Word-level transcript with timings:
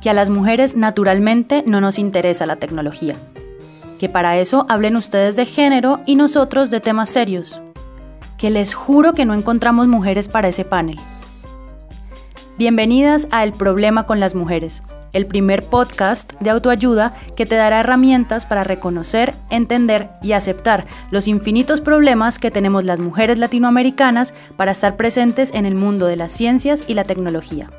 que 0.00 0.10
a 0.10 0.14
las 0.14 0.30
mujeres 0.30 0.76
naturalmente 0.76 1.64
no 1.66 1.80
nos 1.80 1.98
interesa 1.98 2.46
la 2.46 2.56
tecnología, 2.56 3.14
que 3.98 4.08
para 4.08 4.38
eso 4.38 4.64
hablen 4.68 4.96
ustedes 4.96 5.36
de 5.36 5.46
género 5.46 6.00
y 6.06 6.16
nosotros 6.16 6.70
de 6.70 6.80
temas 6.80 7.08
serios, 7.08 7.60
que 8.36 8.50
les 8.50 8.74
juro 8.74 9.12
que 9.12 9.24
no 9.24 9.34
encontramos 9.34 9.88
mujeres 9.88 10.28
para 10.28 10.48
ese 10.48 10.64
panel. 10.64 10.98
Bienvenidas 12.56 13.28
a 13.30 13.44
El 13.44 13.52
Problema 13.52 14.04
con 14.06 14.20
las 14.20 14.34
Mujeres, 14.34 14.82
el 15.12 15.26
primer 15.26 15.64
podcast 15.64 16.34
de 16.40 16.50
autoayuda 16.50 17.14
que 17.36 17.46
te 17.46 17.54
dará 17.54 17.80
herramientas 17.80 18.46
para 18.46 18.64
reconocer, 18.64 19.34
entender 19.50 20.10
y 20.22 20.32
aceptar 20.32 20.86
los 21.10 21.28
infinitos 21.28 21.80
problemas 21.80 22.38
que 22.38 22.50
tenemos 22.50 22.84
las 22.84 22.98
mujeres 22.98 23.38
latinoamericanas 23.38 24.34
para 24.56 24.72
estar 24.72 24.96
presentes 24.96 25.52
en 25.54 25.66
el 25.66 25.74
mundo 25.74 26.06
de 26.06 26.16
las 26.16 26.32
ciencias 26.32 26.84
y 26.86 26.94
la 26.94 27.04
tecnología. 27.04 27.70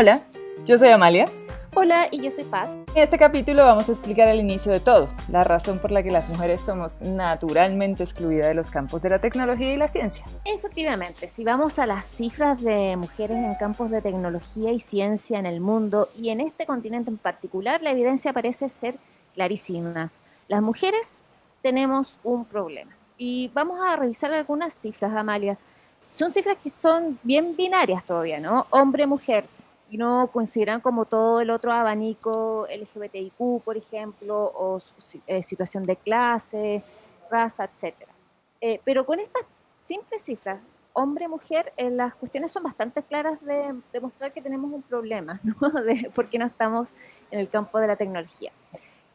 Hola, 0.00 0.20
yo 0.64 0.78
soy 0.78 0.90
Amalia. 0.90 1.28
Hola, 1.74 2.06
y 2.12 2.22
yo 2.22 2.30
soy 2.30 2.44
Paz. 2.44 2.70
En 2.94 3.02
este 3.02 3.18
capítulo 3.18 3.66
vamos 3.66 3.88
a 3.88 3.90
explicar 3.90 4.28
el 4.28 4.38
inicio 4.38 4.70
de 4.70 4.78
todo, 4.78 5.08
la 5.28 5.42
razón 5.42 5.80
por 5.80 5.90
la 5.90 6.04
que 6.04 6.12
las 6.12 6.28
mujeres 6.28 6.60
somos 6.60 7.00
naturalmente 7.00 8.04
excluidas 8.04 8.46
de 8.46 8.54
los 8.54 8.70
campos 8.70 9.02
de 9.02 9.10
la 9.10 9.18
tecnología 9.18 9.74
y 9.74 9.76
la 9.76 9.88
ciencia. 9.88 10.24
Efectivamente, 10.44 11.28
si 11.28 11.42
vamos 11.42 11.80
a 11.80 11.86
las 11.86 12.06
cifras 12.06 12.62
de 12.62 12.96
mujeres 12.96 13.38
en 13.38 13.56
campos 13.56 13.90
de 13.90 14.00
tecnología 14.00 14.70
y 14.70 14.78
ciencia 14.78 15.36
en 15.40 15.46
el 15.46 15.60
mundo 15.60 16.10
y 16.16 16.28
en 16.28 16.42
este 16.42 16.64
continente 16.64 17.10
en 17.10 17.18
particular, 17.18 17.82
la 17.82 17.90
evidencia 17.90 18.32
parece 18.32 18.68
ser 18.68 18.94
clarísima. 19.34 20.12
Las 20.46 20.62
mujeres 20.62 21.18
tenemos 21.60 22.20
un 22.22 22.44
problema. 22.44 22.92
Y 23.16 23.50
vamos 23.52 23.80
a 23.84 23.96
revisar 23.96 24.32
algunas 24.32 24.74
cifras, 24.74 25.12
Amalia. 25.12 25.58
Son 26.12 26.30
cifras 26.30 26.56
que 26.62 26.70
son 26.78 27.18
bien 27.24 27.56
binarias 27.56 28.04
todavía, 28.04 28.38
¿no? 28.38 28.68
Hombre-mujer 28.70 29.44
y 29.90 29.96
no 29.96 30.28
consideran 30.32 30.80
como 30.80 31.04
todo 31.04 31.40
el 31.40 31.50
otro 31.50 31.72
abanico 31.72 32.66
LGBTIQ, 32.68 33.62
por 33.64 33.76
ejemplo, 33.76 34.52
o 34.54 34.80
eh, 35.26 35.42
situación 35.42 35.82
de 35.82 35.96
clase, 35.96 36.82
raza, 37.30 37.64
etc. 37.64 37.94
Eh, 38.60 38.80
pero 38.84 39.06
con 39.06 39.20
estas 39.20 39.42
simples 39.84 40.22
cifras, 40.22 40.60
hombre-mujer, 40.92 41.72
eh, 41.76 41.90
las 41.90 42.14
cuestiones 42.16 42.52
son 42.52 42.64
bastante 42.64 43.02
claras 43.02 43.42
de 43.44 43.74
demostrar 43.92 44.32
que 44.32 44.42
tenemos 44.42 44.72
un 44.72 44.82
problema, 44.82 45.40
¿no? 45.60 45.70
De 45.70 46.10
por 46.14 46.28
qué 46.28 46.38
no 46.38 46.46
estamos 46.46 46.88
en 47.30 47.40
el 47.40 47.48
campo 47.48 47.78
de 47.78 47.86
la 47.86 47.96
tecnología. 47.96 48.52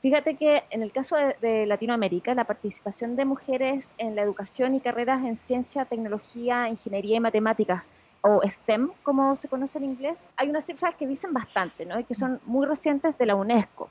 Fíjate 0.01 0.35
que 0.35 0.63
en 0.69 0.81
el 0.81 0.91
caso 0.91 1.15
de, 1.15 1.35
de, 1.39 1.65
Latinoamérica, 1.65 2.33
la 2.35 2.43
participación 2.43 3.15
de 3.15 3.23
mujeres 3.23 3.93
en 3.97 4.15
la 4.15 4.21
educación 4.21 4.75
y 4.75 4.81
carreras 4.81 5.23
en 5.23 5.37
ciencia, 5.37 5.85
tecnología, 5.85 6.67
ingeniería 6.67 7.17
y 7.17 7.19
matemáticas 7.21 7.83
o 8.23 8.41
STEM, 8.47 8.89
como 9.03 9.35
se 9.35 9.49
conoce 9.49 9.77
en 9.77 9.83
inglés, 9.83 10.27
hay 10.37 10.49
unas 10.49 10.65
cifras 10.65 10.95
que 10.95 11.05
dicen 11.05 11.33
bastante, 11.33 11.85
¿no? 11.85 11.99
Y 11.99 12.05
que 12.05 12.15
son 12.15 12.39
muy 12.45 12.65
recientes 12.65 13.17
de 13.17 13.25
la 13.25 13.35
UNESCO. 13.35 13.89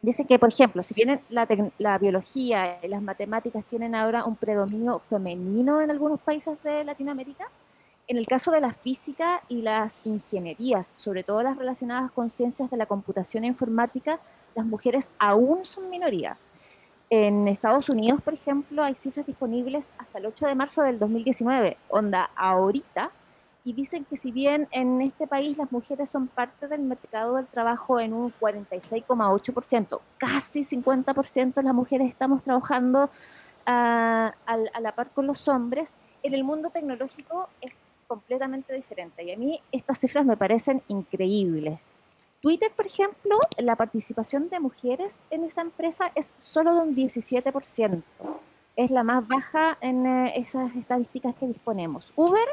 Dice 0.00 0.24
que, 0.24 0.38
por 0.38 0.48
ejemplo, 0.48 0.82
si 0.82 0.94
bien 0.94 1.20
la, 1.28 1.46
la, 1.78 1.98
biología 1.98 2.78
y 2.82 2.88
las 2.88 3.02
matemáticas 3.02 3.64
tienen 3.66 3.94
ahora 3.94 4.24
un 4.24 4.36
predominio 4.36 5.00
femenino 5.10 5.82
en 5.82 5.90
algunos 5.90 6.18
países 6.20 6.60
de 6.62 6.82
Latinoamérica, 6.82 7.46
en 8.06 8.16
el 8.16 8.26
caso 8.26 8.50
de 8.50 8.62
la 8.62 8.72
física 8.72 9.42
y 9.48 9.60
las 9.60 9.94
ingenierías, 10.04 10.92
sobre 10.94 11.22
todo 11.22 11.42
las 11.42 11.58
relacionadas 11.58 12.10
con 12.12 12.30
ciencias 12.30 12.70
de 12.70 12.78
la 12.78 12.86
computación 12.86 13.44
e 13.44 13.48
informática, 13.48 14.18
las 14.54 14.64
mujeres 14.64 15.10
aún 15.18 15.66
son 15.66 15.90
minoría. 15.90 16.38
En 17.10 17.48
Estados 17.48 17.90
Unidos, 17.90 18.22
por 18.22 18.32
ejemplo, 18.32 18.82
hay 18.82 18.94
cifras 18.94 19.26
disponibles 19.26 19.92
hasta 19.98 20.18
el 20.18 20.26
8 20.26 20.46
de 20.46 20.54
marzo 20.54 20.82
del 20.82 20.98
2019. 20.98 21.76
Onda, 21.90 22.30
ahorita 22.34 23.10
y 23.68 23.74
dicen 23.74 24.06
que 24.06 24.16
si 24.16 24.32
bien 24.32 24.66
en 24.70 25.02
este 25.02 25.26
país 25.26 25.58
las 25.58 25.70
mujeres 25.70 26.08
son 26.08 26.26
parte 26.26 26.68
del 26.68 26.80
mercado 26.80 27.34
del 27.34 27.46
trabajo 27.46 28.00
en 28.00 28.14
un 28.14 28.32
46,8%, 28.40 30.00
casi 30.16 30.60
50% 30.60 31.62
las 31.62 31.74
mujeres 31.74 32.08
estamos 32.08 32.42
trabajando 32.42 33.10
ah, 33.66 34.32
a, 34.46 34.80
la 34.80 34.92
par 34.92 35.10
con 35.10 35.26
los 35.26 35.46
hombres, 35.48 35.92
en 36.22 36.32
el 36.32 36.44
mundo 36.44 36.70
tecnológico 36.70 37.50
es 37.60 37.74
completamente 38.06 38.72
diferente 38.72 39.22
y 39.22 39.32
a 39.32 39.36
mí 39.36 39.60
estas 39.70 39.98
cifras 39.98 40.24
me 40.24 40.38
parecen 40.38 40.80
increíbles. 40.88 41.78
Twitter, 42.40 42.72
por 42.74 42.86
ejemplo, 42.86 43.36
la 43.58 43.76
participación 43.76 44.48
de 44.48 44.60
mujeres 44.60 45.14
en 45.28 45.44
esa 45.44 45.60
empresa 45.60 46.10
es 46.14 46.32
solo 46.38 46.74
de 46.74 46.80
un 46.80 46.96
17%. 46.96 48.02
Es 48.76 48.90
la 48.90 49.02
más 49.02 49.28
baja 49.28 49.76
en 49.82 50.06
eh, 50.06 50.32
esas 50.36 50.74
estadísticas 50.74 51.34
que 51.34 51.48
disponemos. 51.48 52.14
Uber 52.16 52.48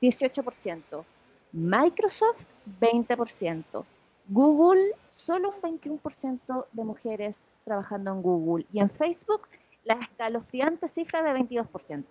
18%, 0.00 1.04
Microsoft 1.52 2.44
20%, 2.80 3.84
Google 4.28 4.94
solo 5.08 5.50
un 5.50 5.80
21% 5.80 6.66
de 6.72 6.84
mujeres 6.84 7.48
trabajando 7.64 8.12
en 8.12 8.22
Google 8.22 8.66
y 8.72 8.80
en 8.80 8.90
Facebook 8.90 9.48
la 9.84 9.94
escalofriante 9.94 10.86
cifra 10.86 11.22
de 11.22 11.32
22%. 11.40 12.04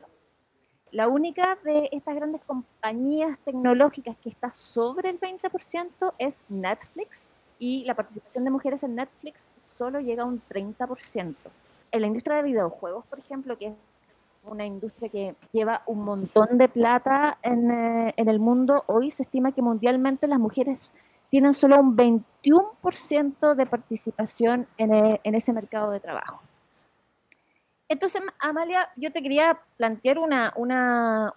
La 0.92 1.08
única 1.08 1.58
de 1.64 1.90
estas 1.92 2.16
grandes 2.16 2.42
compañías 2.46 3.38
tecnológicas 3.46 4.18
que 4.18 4.30
está 4.30 4.52
sobre 4.52 5.10
el 5.10 5.20
20% 5.20 6.14
es 6.18 6.44
Netflix 6.50 7.34
y 7.60 7.84
la 7.86 7.96
participación 7.96 8.44
de 8.46 8.52
mujeres 8.52 8.84
en 8.84 8.96
Netflix 8.96 9.50
solo 9.56 10.00
llega 10.00 10.24
a 10.24 10.26
un 10.26 10.42
30%. 10.50 11.36
En 11.92 12.02
la 12.02 12.08
industria 12.08 12.38
de 12.38 12.44
videojuegos, 12.44 13.06
por 13.06 13.20
ejemplo, 13.20 13.58
que 13.58 13.66
es 13.66 13.76
una 14.48 14.66
industria 14.66 15.10
que 15.10 15.36
lleva 15.52 15.84
un 15.86 16.04
montón 16.04 16.58
de 16.58 16.68
plata 16.70 17.38
en, 17.42 17.70
eh, 17.72 18.14
en 18.18 18.30
el 18.30 18.40
mundo. 18.40 18.84
Hoy 18.88 19.12
se 19.12 19.24
estima 19.24 19.52
que 19.52 19.62
mundialmente 19.62 20.28
las 20.28 20.40
mujeres 20.40 20.94
tienen 21.30 21.54
solo 21.54 21.80
un 21.80 21.96
21% 21.96 23.56
de 23.56 23.66
participación 23.66 24.68
en, 24.78 24.94
eh, 24.94 25.22
en, 25.24 25.36
ese 25.36 25.54
mercado 25.54 25.92
de 25.92 26.00
trabajo. 26.00 26.42
Entonces, 27.90 28.22
Amalia, 28.40 28.90
yo 28.96 29.12
te 29.12 29.22
quería 29.22 29.60
plantear 29.78 30.20
una, 30.20 30.54
una, 30.56 31.34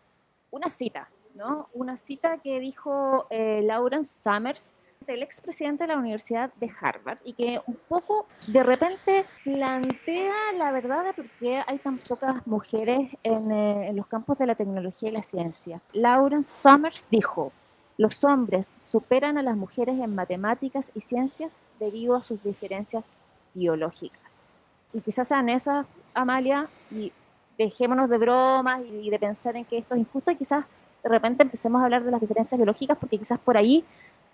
una 0.51 0.71
cita, 0.71 1.09
¿no? 1.35 1.69
Una 1.73 1.97
cita 1.97 2.39
que 2.39 2.59
dijo 2.59 3.27
eh, 3.31 3.67
Summers, 4.03 4.75
el 5.07 5.23
expresidente 5.23 5.85
de 5.85 5.89
la 5.89 5.99
Universidad 5.99 6.53
de 6.55 6.71
Harvard 6.81 7.19
y 7.25 7.33
que 7.33 7.61
un 7.67 7.79
poco 7.89 8.27
de 8.49 8.63
repente 8.63 9.25
plantea 9.45 10.53
la 10.57 10.71
verdad 10.73 11.05
de 11.05 11.15
por 11.15 11.29
qué 11.39 11.63
hay 11.67 11.79
tan 11.79 11.99
pocas 11.99 12.47
mujeres 12.47 13.11
en, 13.23 13.51
eh, 13.51 13.89
en 13.89 13.97
los 13.97 14.07
campos 14.07 14.39
de 14.39 14.47
la 14.47 14.55
tecnología 14.55 15.09
y 15.09 15.13
la 15.13 15.23
ciencia. 15.23 15.81
Lawrence 15.93 16.53
Summers 16.53 17.07
dijo, 17.11 17.53
los 17.97 18.23
hombres 18.25 18.71
superan 18.91 19.39
a 19.39 19.43
las 19.43 19.57
mujeres 19.57 19.99
en 19.99 20.15
matemáticas 20.15 20.91
y 20.95 21.01
ciencias 21.01 21.55
debido 21.79 22.15
a 22.15 22.23
sus 22.23 22.43
diferencias 22.43 23.09
biológicas. 23.55 24.51
Y 24.93 25.01
quizás 25.01 25.29
sean 25.29 25.49
esas, 25.49 25.87
Amalia, 26.15 26.67
y 26.91 27.13
dejémonos 27.59 28.09
de 28.09 28.19
bromas 28.19 28.83
y 28.85 29.11
de 29.11 29.19
pensar 29.19 29.57
en 29.57 29.65
que 29.65 29.79
esto 29.79 29.95
es 29.95 30.01
injusto 30.01 30.31
y 30.31 30.37
quizás 30.37 30.65
de 31.03 31.09
repente 31.09 31.43
empecemos 31.43 31.81
a 31.81 31.85
hablar 31.85 32.05
de 32.05 32.11
las 32.11 32.21
diferencias 32.21 32.59
biológicas 32.59 32.99
porque 32.99 33.19
quizás 33.19 33.39
por 33.39 33.57
ahí 33.57 33.85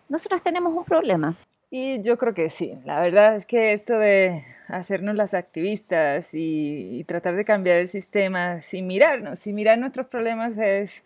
nosotras 0.08 0.42
tenemos 0.42 0.74
un 0.74 0.84
problema. 0.84 1.34
Y 1.70 2.02
yo 2.02 2.16
creo 2.16 2.34
que 2.34 2.48
sí. 2.48 2.78
La 2.84 3.00
verdad 3.00 3.36
es 3.36 3.46
que 3.46 3.72
esto 3.72 3.98
de 3.98 4.44
hacernos 4.68 5.16
las 5.16 5.34
activistas 5.34 6.30
y, 6.32 7.04
tratar 7.04 7.36
de 7.36 7.44
cambiar 7.44 7.76
el 7.76 7.88
sistema 7.88 8.62
sin 8.62 8.86
mirarnos, 8.86 9.38
sin 9.38 9.54
mirar 9.54 9.78
nuestros 9.78 10.06
problemas 10.06 10.58
es, 10.58 11.04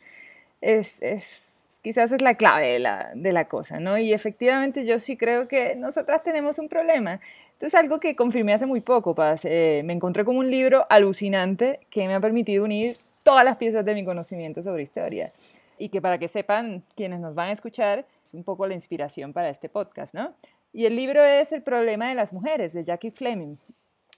es, 0.61 1.01
es 1.03 1.43
quizás 1.83 2.13
es 2.13 2.23
la 2.23 2.35
clave 2.35 2.73
de 2.73 2.79
la, 2.79 3.11
de 3.15 3.33
la, 3.33 3.47
cosa, 3.47 3.81
¿no? 3.81 3.99
Y 3.99 4.13
efectivamente 4.13 4.85
yo 4.85 4.99
sí 4.99 5.17
creo 5.17 5.49
que 5.49 5.77
nosotras 5.77 6.23
tenemos 6.23 6.59
un 6.59 6.69
problema. 6.69 7.21
Esto 7.53 7.67
es 7.67 7.75
algo 7.75 8.01
que 8.01 8.17
confirmé 8.17 8.55
hace 8.55 8.67
muy 8.67 8.81
poco, 8.81 9.15
Paz. 9.15 9.43
Eh, 9.45 9.83
me 9.85 9.93
encontré 9.93 10.25
con 10.25 10.37
un 10.37 10.51
libro 10.51 10.87
alucinante 10.89 11.81
que 11.91 12.07
me 12.07 12.15
ha 12.15 12.21
permitido 12.21 12.65
unir 12.65 12.95
todas 13.23 13.45
las 13.45 13.57
piezas 13.57 13.85
de 13.85 13.95
mi 13.95 14.05
conocimiento 14.05 14.63
sobre 14.63 14.83
historia 14.83 15.33
y 15.79 15.89
que 15.89 16.01
para 16.01 16.19
que 16.19 16.29
sepan 16.29 16.83
quienes 16.95 17.21
nos 17.21 17.35
van 17.35 17.49
a 17.49 17.53
escuchar, 17.53 18.05
es 18.31 18.35
un 18.35 18.45
poco 18.45 18.69
la 18.69 18.75
inspiración 18.75 19.33
para 19.33 19.49
este 19.49 19.69
podcast, 19.69 20.15
¿no? 20.15 20.37
Y 20.73 20.85
el 20.87 20.95
libro 20.95 21.25
es 21.25 21.51
El 21.51 21.65
problema 21.65 22.09
de 22.09 22.15
las 22.15 22.33
mujeres, 22.33 22.73
de 22.73 22.85
Jackie 22.85 23.11
Fleming. 23.11 23.57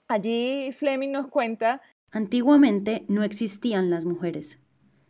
Allí 0.06 0.70
Fleming 0.72 1.10
nos 1.10 1.28
cuenta... 1.28 1.80
Antiguamente 2.10 3.06
no 3.08 3.24
existían 3.24 3.88
las 3.88 4.04
mujeres. 4.04 4.58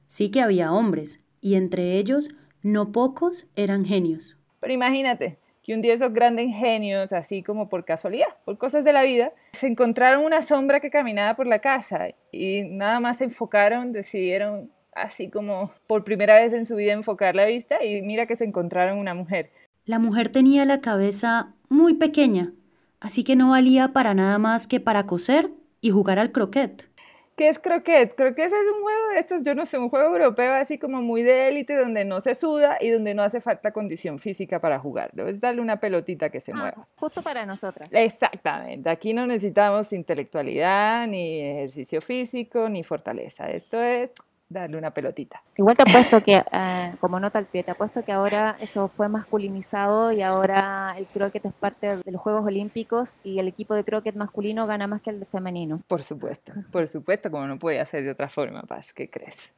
Sí 0.06 0.30
que 0.30 0.40
había 0.40 0.72
hombres, 0.72 1.18
y 1.40 1.56
entre 1.56 1.98
ellos 1.98 2.28
no 2.62 2.92
pocos 2.92 3.48
eran 3.56 3.84
genios. 3.84 4.36
Pero 4.60 4.72
imagínate 4.72 5.38
que 5.64 5.74
un 5.74 5.82
día 5.82 5.94
esos 5.94 6.12
grandes 6.12 6.54
genios, 6.54 7.12
así 7.12 7.42
como 7.42 7.68
por 7.68 7.84
casualidad, 7.84 8.28
por 8.44 8.56
cosas 8.56 8.84
de 8.84 8.92
la 8.92 9.02
vida, 9.02 9.32
se 9.52 9.66
encontraron 9.66 10.24
una 10.24 10.42
sombra 10.42 10.78
que 10.78 10.90
caminaba 10.90 11.34
por 11.34 11.48
la 11.48 11.58
casa 11.58 12.10
y 12.30 12.62
nada 12.62 13.00
más 13.00 13.18
se 13.18 13.24
enfocaron, 13.24 13.92
decidieron 13.92 14.70
así 14.94 15.30
como 15.30 15.70
por 15.86 16.04
primera 16.04 16.34
vez 16.36 16.52
en 16.52 16.66
su 16.66 16.76
vida 16.76 16.92
enfocar 16.92 17.34
la 17.34 17.46
vista 17.46 17.84
y 17.84 18.02
mira 18.02 18.26
que 18.26 18.36
se 18.36 18.44
encontraron 18.44 18.98
una 18.98 19.14
mujer. 19.14 19.50
La 19.84 19.98
mujer 19.98 20.28
tenía 20.30 20.64
la 20.64 20.80
cabeza 20.80 21.54
muy 21.68 21.94
pequeña, 21.94 22.52
así 23.00 23.24
que 23.24 23.36
no 23.36 23.50
valía 23.50 23.88
para 23.88 24.14
nada 24.14 24.38
más 24.38 24.66
que 24.66 24.80
para 24.80 25.06
coser 25.06 25.50
y 25.80 25.90
jugar 25.90 26.18
al 26.18 26.30
croquet. 26.32 26.88
¿Qué 27.34 27.48
es 27.48 27.58
croquet? 27.58 28.14
Croquet 28.14 28.44
es 28.44 28.52
un 28.52 28.82
juego 28.82 29.08
de 29.14 29.18
estos, 29.18 29.42
yo 29.42 29.54
no 29.54 29.64
sé, 29.64 29.78
un 29.78 29.88
juego 29.88 30.14
europeo 30.14 30.52
así 30.52 30.76
como 30.78 31.00
muy 31.00 31.22
de 31.22 31.48
élite 31.48 31.74
donde 31.74 32.04
no 32.04 32.20
se 32.20 32.34
suda 32.34 32.76
y 32.78 32.90
donde 32.90 33.14
no 33.14 33.22
hace 33.22 33.40
falta 33.40 33.72
condición 33.72 34.18
física 34.18 34.60
para 34.60 34.78
jugar. 34.78 35.10
Debes 35.14 35.40
darle 35.40 35.62
una 35.62 35.80
pelotita 35.80 36.28
que 36.28 36.40
se 36.40 36.52
Ah, 36.52 36.56
mueva. 36.56 36.88
Justo 36.96 37.22
para 37.22 37.46
nosotras. 37.46 37.88
Exactamente, 37.90 38.90
aquí 38.90 39.14
no 39.14 39.26
necesitamos 39.26 39.94
intelectualidad, 39.94 41.06
ni 41.06 41.40
ejercicio 41.40 42.02
físico, 42.02 42.68
ni 42.68 42.82
fortaleza. 42.84 43.50
Esto 43.50 43.80
es 43.82 44.10
darle 44.52 44.78
una 44.78 44.90
pelotita. 44.90 45.42
Igual 45.56 45.76
te 45.76 45.82
apuesto 45.82 46.22
que, 46.22 46.42
eh, 46.52 46.92
como 47.00 47.18
nota 47.20 47.38
al 47.38 47.46
pie, 47.46 47.62
te 47.62 47.70
apuesto 47.70 48.04
que 48.04 48.12
ahora 48.12 48.56
eso 48.60 48.88
fue 48.88 49.08
masculinizado 49.08 50.12
y 50.12 50.22
ahora 50.22 50.94
el 50.96 51.06
croquet 51.06 51.44
es 51.44 51.52
parte 51.52 51.96
de 51.96 52.12
los 52.12 52.20
Juegos 52.20 52.44
Olímpicos 52.44 53.16
y 53.24 53.38
el 53.38 53.48
equipo 53.48 53.74
de 53.74 53.84
croquet 53.84 54.14
masculino 54.14 54.66
gana 54.66 54.86
más 54.86 55.02
que 55.02 55.10
el 55.10 55.20
de 55.20 55.26
femenino. 55.26 55.80
Por 55.88 56.02
supuesto, 56.02 56.52
por 56.70 56.86
supuesto, 56.88 57.30
como 57.30 57.46
no 57.46 57.58
puede 57.58 57.84
ser 57.84 58.04
de 58.04 58.10
otra 58.10 58.28
forma, 58.28 58.62
Paz, 58.62 58.92
¿qué 58.92 59.08
crees? 59.08 59.52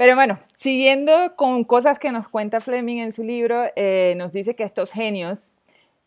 Pero 0.00 0.14
bueno, 0.14 0.38
siguiendo 0.54 1.12
con 1.36 1.64
cosas 1.64 1.98
que 1.98 2.10
nos 2.10 2.26
cuenta 2.26 2.60
Fleming 2.60 2.98
en 2.98 3.12
su 3.12 3.22
libro, 3.22 3.64
eh, 3.76 4.14
nos 4.16 4.32
dice 4.32 4.54
que 4.54 4.64
estos 4.64 4.92
genios 4.92 5.52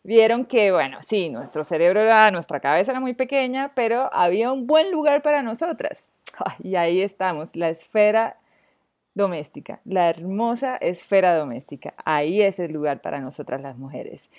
vieron 0.04 0.44
que, 0.44 0.70
bueno, 0.70 0.98
sí, 1.02 1.30
nuestro 1.30 1.64
cerebro, 1.64 2.00
era, 2.00 2.30
nuestra 2.30 2.60
cabeza 2.60 2.92
era 2.92 3.00
muy 3.00 3.14
pequeña, 3.14 3.72
pero 3.74 4.08
había 4.12 4.52
un 4.52 4.66
buen 4.66 4.92
lugar 4.92 5.22
para 5.22 5.42
nosotras. 5.42 6.08
Y 6.62 6.76
ahí 6.76 7.00
estamos, 7.00 7.54
la 7.56 7.68
esfera 7.68 8.36
doméstica, 9.14 9.80
la 9.84 10.08
hermosa 10.08 10.76
esfera 10.76 11.36
doméstica. 11.36 11.94
Ahí 12.04 12.42
es 12.42 12.58
el 12.58 12.72
lugar 12.72 13.00
para 13.00 13.20
nosotras 13.20 13.60
las 13.62 13.78
mujeres. 13.78 14.30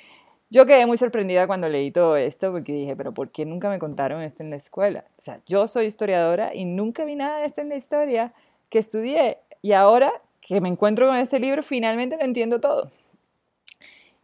Yo 0.50 0.66
quedé 0.66 0.86
muy 0.86 0.98
sorprendida 0.98 1.48
cuando 1.48 1.70
leí 1.70 1.92
todo 1.92 2.18
esto 2.18 2.52
porque 2.52 2.74
dije, 2.74 2.96
pero 2.96 3.14
¿por 3.14 3.30
qué 3.30 3.46
nunca 3.46 3.70
me 3.70 3.80
contaron 3.80 4.22
esto 4.22 4.44
en 4.44 4.52
la 4.52 4.58
escuela? 4.58 5.06
O 5.18 5.22
sea, 5.22 5.40
yo 5.48 5.68
soy 5.68 5.86
historiadora 5.86 6.54
y 6.54 6.66
nunca 6.66 7.04
vi 7.06 7.16
nada 7.16 7.40
de 7.40 7.46
esto 7.46 7.62
en 7.62 7.70
la 7.70 7.76
historia 7.76 8.34
que 8.70 8.80
estudié. 8.80 9.40
Y 9.62 9.72
ahora 9.72 10.12
que 10.42 10.62
me 10.62 10.70
encuentro 10.70 11.08
con 11.08 11.16
este 11.16 11.40
libro, 11.40 11.64
finalmente 11.64 12.18
lo 12.18 12.24
entiendo 12.24 12.60
todo. 12.60 12.92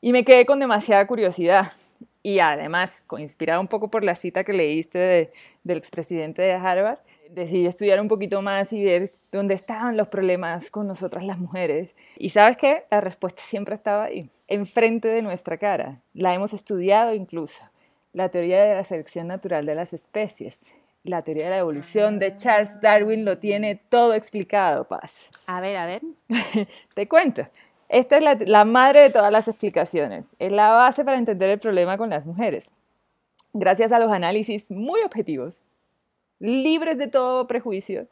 Y 0.01 0.11
me 0.11 0.25
quedé 0.25 0.45
con 0.45 0.59
demasiada 0.59 1.05
curiosidad. 1.05 1.71
Y 2.23 2.39
además, 2.39 3.05
inspirada 3.17 3.59
un 3.59 3.67
poco 3.67 3.89
por 3.89 4.03
la 4.03 4.15
cita 4.15 4.43
que 4.43 4.53
leíste 4.53 4.97
de, 4.99 5.33
del 5.63 5.77
expresidente 5.77 6.41
de 6.41 6.53
Harvard, 6.53 6.99
decidí 7.29 7.65
estudiar 7.65 7.99
un 7.99 8.07
poquito 8.07 8.41
más 8.41 8.73
y 8.73 8.83
ver 8.83 9.13
dónde 9.31 9.53
estaban 9.53 9.97
los 9.97 10.07
problemas 10.07 10.69
con 10.69 10.87
nosotras 10.87 11.23
las 11.23 11.39
mujeres. 11.39 11.95
Y 12.17 12.29
sabes 12.29 12.57
qué? 12.57 12.83
La 12.91 13.01
respuesta 13.01 13.41
siempre 13.41 13.75
estaba 13.75 14.05
ahí, 14.05 14.29
enfrente 14.47 15.07
de 15.07 15.21
nuestra 15.21 15.57
cara. 15.57 16.01
La 16.13 16.33
hemos 16.33 16.53
estudiado 16.53 17.13
incluso. 17.13 17.63
La 18.13 18.29
teoría 18.29 18.63
de 18.63 18.75
la 18.75 18.83
selección 18.83 19.27
natural 19.27 19.65
de 19.65 19.75
las 19.75 19.93
especies. 19.93 20.73
La 21.03 21.23
teoría 21.23 21.45
de 21.45 21.51
la 21.51 21.57
evolución 21.59 22.19
de 22.19 22.35
Charles 22.35 22.79
Darwin 22.81 23.25
lo 23.25 23.39
tiene 23.39 23.75
todo 23.75 24.13
explicado, 24.13 24.87
Paz. 24.87 25.31
A 25.47 25.59
ver, 25.59 25.77
a 25.77 25.87
ver. 25.87 26.01
Te 26.93 27.07
cuento. 27.07 27.47
Esta 27.91 28.17
es 28.19 28.47
la, 28.47 28.63
madre 28.63 29.01
de 29.01 29.09
todas 29.09 29.33
las 29.33 29.49
explicaciones. 29.49 30.25
Es 30.39 30.53
la 30.53 30.71
base 30.71 31.03
para 31.03 31.17
entender 31.17 31.49
el 31.49 31.59
problema 31.59 31.97
con 31.97 32.09
las 32.09 32.25
mujeres. 32.25 32.71
Gracias 33.51 33.91
a 33.91 33.99
los 33.99 34.13
análisis 34.13 34.71
muy 34.71 35.01
objetivos, 35.01 35.61
libres 36.39 36.97
de 36.97 37.07
todo 37.07 37.47
prejuicio 37.47 38.07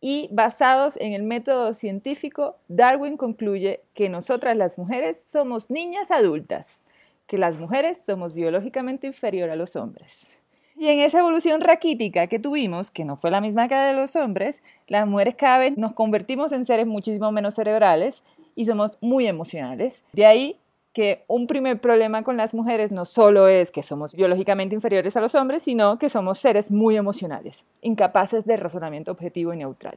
y 0.00 0.30
basados 0.32 0.96
en 0.96 1.12
el 1.12 1.24
método 1.24 1.74
científico, 1.74 2.56
Darwin 2.68 3.18
concluye 3.18 3.82
que 3.92 4.08
nosotras 4.08 4.56
las 4.56 4.78
mujeres 4.78 5.22
somos 5.22 5.68
niñas 5.68 6.10
adultas, 6.10 6.80
que 7.26 7.36
las 7.36 7.58
mujeres 7.58 8.00
somos 8.06 8.32
biológicamente 8.32 9.08
inferior 9.08 9.50
a 9.50 9.56
los 9.56 9.76
hombres. 9.76 10.40
Y 10.74 10.88
en 10.88 11.00
esa 11.00 11.18
evolución 11.18 11.60
raquítica 11.60 12.28
que 12.28 12.38
tuvimos, 12.38 12.90
que 12.90 13.04
no 13.04 13.16
fue 13.16 13.30
la 13.30 13.42
misma 13.42 13.68
que 13.68 13.74
la 13.74 13.84
de 13.88 13.92
los 13.92 14.16
hombres, 14.16 14.62
las 14.88 15.06
mujeres 15.06 15.34
cada 15.34 15.58
vez 15.58 15.76
nos 15.76 15.92
convertimos 15.92 16.50
en 16.50 16.64
seres 16.64 16.86
muchísimo 16.86 17.30
menos 17.30 17.54
cerebrales 17.54 18.24
y 18.54 18.64
somos 18.64 18.98
muy 19.00 19.26
emocionales. 19.26 20.04
De 20.12 20.26
ahí 20.26 20.56
que 20.92 21.24
un 21.26 21.46
primer 21.46 21.80
problema 21.80 22.22
con 22.22 22.36
las 22.36 22.52
mujeres 22.52 22.92
no 22.92 23.04
solo 23.04 23.48
es 23.48 23.70
que 23.70 23.82
somos 23.82 24.14
biológicamente 24.14 24.74
inferiores 24.74 25.16
a 25.16 25.20
los 25.20 25.34
hombres, 25.34 25.62
sino 25.62 25.98
que 25.98 26.08
somos 26.08 26.38
seres 26.38 26.70
muy 26.70 26.96
emocionales, 26.96 27.64
incapaces 27.80 28.44
de 28.44 28.56
razonamiento 28.58 29.10
objetivo 29.10 29.54
y 29.54 29.56
neutral. 29.58 29.96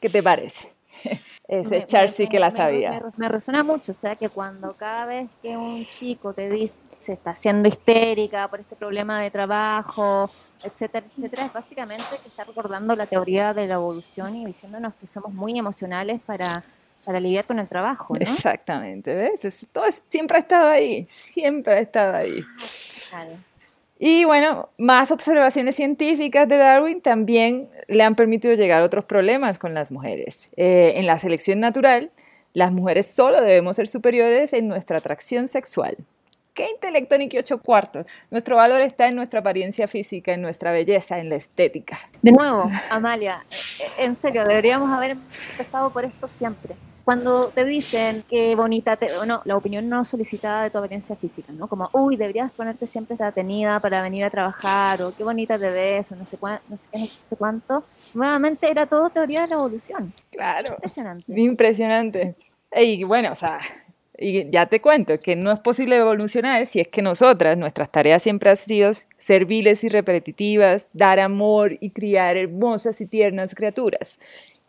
¿Qué 0.00 0.10
te 0.10 0.22
parece? 0.22 0.68
Ese 1.48 1.86
Charles 1.86 2.12
sí 2.12 2.28
que 2.28 2.38
la 2.38 2.50
sabía. 2.50 2.90
Me, 2.90 3.00
me, 3.00 3.12
me, 3.16 3.28
resuena 3.28 3.62
mucho, 3.62 3.92
o 3.92 3.94
sea 3.94 4.14
que 4.14 4.28
cuando 4.28 4.74
cada 4.74 5.06
vez 5.06 5.28
que 5.40 5.56
un 5.56 5.86
chico 5.86 6.34
te 6.34 6.50
dice 6.50 6.74
se 7.00 7.12
está 7.12 7.30
haciendo 7.30 7.68
histérica 7.68 8.48
por 8.48 8.60
este 8.60 8.76
problema 8.76 9.20
de 9.20 9.30
trabajo, 9.30 10.30
etcétera, 10.62 11.06
etcétera, 11.06 11.46
es 11.46 11.52
básicamente 11.52 12.04
que 12.22 12.28
está 12.28 12.44
recordando 12.44 12.94
la 12.96 13.06
teoría 13.06 13.54
de 13.54 13.66
la 13.66 13.74
evolución 13.74 14.36
y 14.36 14.46
diciéndonos 14.46 14.94
que 14.94 15.06
somos 15.06 15.32
muy 15.32 15.58
emocionales 15.58 16.20
para 16.20 16.64
para 17.04 17.20
lidiar 17.20 17.44
con 17.46 17.58
el 17.58 17.68
trabajo. 17.68 18.14
¿no? 18.14 18.20
Exactamente, 18.20 19.14
¿ves? 19.14 19.44
Eso, 19.44 19.66
todo 19.72 19.84
siempre 20.08 20.36
ha 20.36 20.40
estado 20.40 20.68
ahí, 20.68 21.06
siempre 21.10 21.74
ha 21.74 21.78
estado 21.78 22.16
ahí. 22.16 22.44
Claro. 23.10 23.32
Y 23.98 24.24
bueno, 24.24 24.68
más 24.78 25.10
observaciones 25.10 25.74
científicas 25.74 26.48
de 26.48 26.56
Darwin 26.56 27.00
también 27.00 27.68
le 27.88 28.04
han 28.04 28.14
permitido 28.14 28.54
llegar 28.54 28.82
a 28.82 28.84
otros 28.84 29.04
problemas 29.04 29.58
con 29.58 29.74
las 29.74 29.90
mujeres. 29.90 30.48
Eh, 30.56 30.92
en 30.96 31.06
la 31.06 31.18
selección 31.18 31.58
natural, 31.58 32.12
las 32.54 32.72
mujeres 32.72 33.08
solo 33.08 33.40
debemos 33.40 33.76
ser 33.76 33.88
superiores 33.88 34.52
en 34.52 34.68
nuestra 34.68 34.98
atracción 34.98 35.48
sexual. 35.48 35.96
¿Qué 36.54 36.70
intelecto 36.70 37.16
ni 37.18 37.28
qué 37.28 37.38
ocho 37.38 37.60
cuartos? 37.60 38.06
Nuestro 38.30 38.56
valor 38.56 38.80
está 38.82 39.08
en 39.08 39.16
nuestra 39.16 39.40
apariencia 39.40 39.86
física, 39.88 40.32
en 40.32 40.42
nuestra 40.42 40.72
belleza, 40.72 41.18
en 41.18 41.28
la 41.28 41.36
estética. 41.36 41.98
De 42.20 42.32
nuevo, 42.32 42.70
Amalia, 42.90 43.44
en 43.96 44.16
serio, 44.16 44.44
deberíamos 44.44 44.90
haber 44.90 45.16
empezado 45.52 45.90
por 45.90 46.04
esto 46.04 46.26
siempre 46.26 46.74
cuando 47.08 47.48
te 47.48 47.64
dicen 47.64 48.22
qué 48.28 48.54
bonita 48.54 48.98
te, 48.98 49.08
no, 49.26 49.40
la 49.46 49.56
opinión 49.56 49.88
no 49.88 50.04
solicitada 50.04 50.64
de 50.64 50.70
tu 50.70 50.76
apariencia 50.76 51.16
física, 51.16 51.50
¿no? 51.54 51.66
Como, 51.66 51.88
uy, 51.94 52.18
deberías 52.18 52.52
ponerte 52.52 52.86
siempre 52.86 53.14
esta 53.14 53.32
tenida 53.32 53.80
para 53.80 54.02
venir 54.02 54.24
a 54.24 54.30
trabajar, 54.30 55.00
o 55.00 55.16
qué 55.16 55.24
bonita 55.24 55.58
te 55.58 55.70
ves, 55.70 56.12
o 56.12 56.16
no 56.16 56.26
sé, 56.26 56.36
cuán, 56.36 56.60
no 56.68 56.76
sé, 56.76 56.86
qué, 56.92 56.98
no 56.98 57.06
sé 57.06 57.36
cuánto. 57.38 57.84
Nuevamente 58.12 58.70
era 58.70 58.84
todo 58.84 59.08
teoría 59.08 59.40
de 59.40 59.46
la 59.46 59.54
evolución. 59.54 60.12
Claro. 60.30 60.74
Impresionante. 60.74 61.40
Impresionante. 61.40 62.34
Y 62.76 63.04
bueno, 63.04 63.32
o 63.32 63.36
sea, 63.36 63.58
y 64.18 64.50
ya 64.50 64.66
te 64.66 64.82
cuento 64.82 65.18
que 65.18 65.34
no 65.34 65.50
es 65.50 65.60
posible 65.60 65.96
evolucionar 65.96 66.66
si 66.66 66.80
es 66.80 66.88
que 66.88 67.00
nosotras, 67.00 67.56
nuestras 67.56 67.90
tareas 67.90 68.22
siempre 68.22 68.50
han 68.50 68.58
sido 68.58 68.90
serviles 69.16 69.82
y 69.82 69.88
repetitivas, 69.88 70.88
dar 70.92 71.20
amor 71.20 71.78
y 71.80 71.88
criar 71.88 72.36
hermosas 72.36 73.00
y 73.00 73.06
tiernas 73.06 73.54
criaturas. 73.54 74.18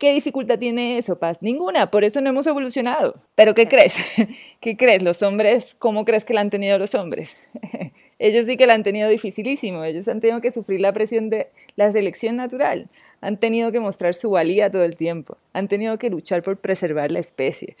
¿Qué 0.00 0.14
dificultad 0.14 0.58
tiene 0.58 0.96
eso, 0.96 1.18
Paz? 1.18 1.42
Ninguna, 1.42 1.90
por 1.90 2.04
eso 2.04 2.22
no 2.22 2.30
hemos 2.30 2.46
evolucionado. 2.46 3.16
Pero 3.34 3.54
¿qué 3.54 3.68
crees? 3.68 3.96
¿Qué 4.60 4.74
crees? 4.74 5.02
Los 5.02 5.22
hombres, 5.22 5.76
¿cómo 5.78 6.06
crees 6.06 6.24
que 6.24 6.32
la 6.32 6.40
han 6.40 6.48
tenido 6.48 6.78
los 6.78 6.94
hombres? 6.94 7.36
Ellos 8.18 8.46
sí 8.46 8.56
que 8.56 8.66
la 8.66 8.72
han 8.72 8.82
tenido 8.82 9.10
dificilísimo, 9.10 9.84
ellos 9.84 10.06
han 10.08 10.20
tenido 10.20 10.42
que 10.42 10.50
sufrir 10.50 10.80
la 10.80 10.92
presión 10.92 11.30
de 11.30 11.48
la 11.76 11.90
selección 11.90 12.36
natural, 12.36 12.90
han 13.22 13.38
tenido 13.38 13.72
que 13.72 13.80
mostrar 13.80 14.14
su 14.14 14.28
valía 14.28 14.70
todo 14.70 14.84
el 14.84 14.98
tiempo, 14.98 15.38
han 15.54 15.68
tenido 15.68 15.98
que 15.98 16.10
luchar 16.10 16.42
por 16.42 16.58
preservar 16.58 17.10
la 17.10 17.18
especie. 17.18 17.78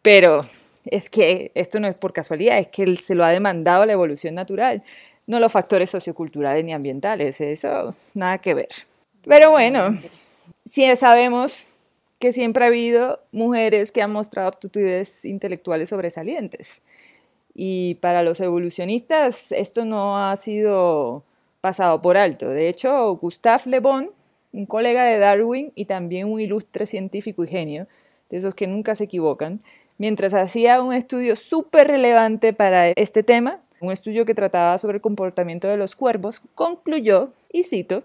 Pero 0.00 0.42
es 0.84 1.10
que 1.10 1.50
esto 1.56 1.80
no 1.80 1.88
es 1.88 1.96
por 1.96 2.12
casualidad, 2.12 2.58
es 2.58 2.68
que 2.68 2.96
se 2.96 3.16
lo 3.16 3.24
ha 3.24 3.30
demandado 3.30 3.84
la 3.84 3.92
evolución 3.92 4.36
natural, 4.36 4.84
no 5.26 5.40
los 5.40 5.50
factores 5.50 5.90
socioculturales 5.90 6.64
ni 6.64 6.72
ambientales, 6.72 7.40
eso 7.40 7.92
nada 8.14 8.38
que 8.38 8.54
ver. 8.54 8.68
Pero 9.24 9.50
bueno, 9.50 9.90
sí 10.70 10.86
sabemos 10.94 11.66
que 12.20 12.32
siempre 12.32 12.64
ha 12.64 12.68
habido 12.68 13.18
mujeres 13.32 13.90
que 13.90 14.02
han 14.02 14.12
mostrado 14.12 14.46
aptitudes 14.46 15.24
intelectuales 15.24 15.88
sobresalientes. 15.88 16.82
Y 17.52 17.96
para 17.96 18.22
los 18.22 18.40
evolucionistas 18.40 19.50
esto 19.50 19.84
no 19.84 20.16
ha 20.16 20.36
sido 20.36 21.24
pasado 21.60 22.00
por 22.00 22.16
alto. 22.16 22.48
De 22.48 22.68
hecho, 22.68 23.16
Gustave 23.16 23.64
Le 23.66 23.80
Bon, 23.80 24.10
un 24.52 24.66
colega 24.66 25.04
de 25.04 25.18
Darwin 25.18 25.72
y 25.74 25.86
también 25.86 26.28
un 26.28 26.40
ilustre 26.40 26.86
científico 26.86 27.42
y 27.42 27.48
genio, 27.48 27.88
de 28.28 28.36
esos 28.36 28.54
que 28.54 28.68
nunca 28.68 28.94
se 28.94 29.04
equivocan, 29.04 29.60
mientras 29.98 30.34
hacía 30.34 30.80
un 30.82 30.94
estudio 30.94 31.34
súper 31.34 31.88
relevante 31.88 32.52
para 32.52 32.90
este 32.90 33.24
tema, 33.24 33.58
un 33.80 33.90
estudio 33.90 34.24
que 34.24 34.36
trataba 34.36 34.78
sobre 34.78 34.98
el 34.98 35.02
comportamiento 35.02 35.66
de 35.66 35.76
los 35.76 35.96
cuervos, 35.96 36.40
concluyó, 36.54 37.30
y 37.52 37.64
cito, 37.64 38.04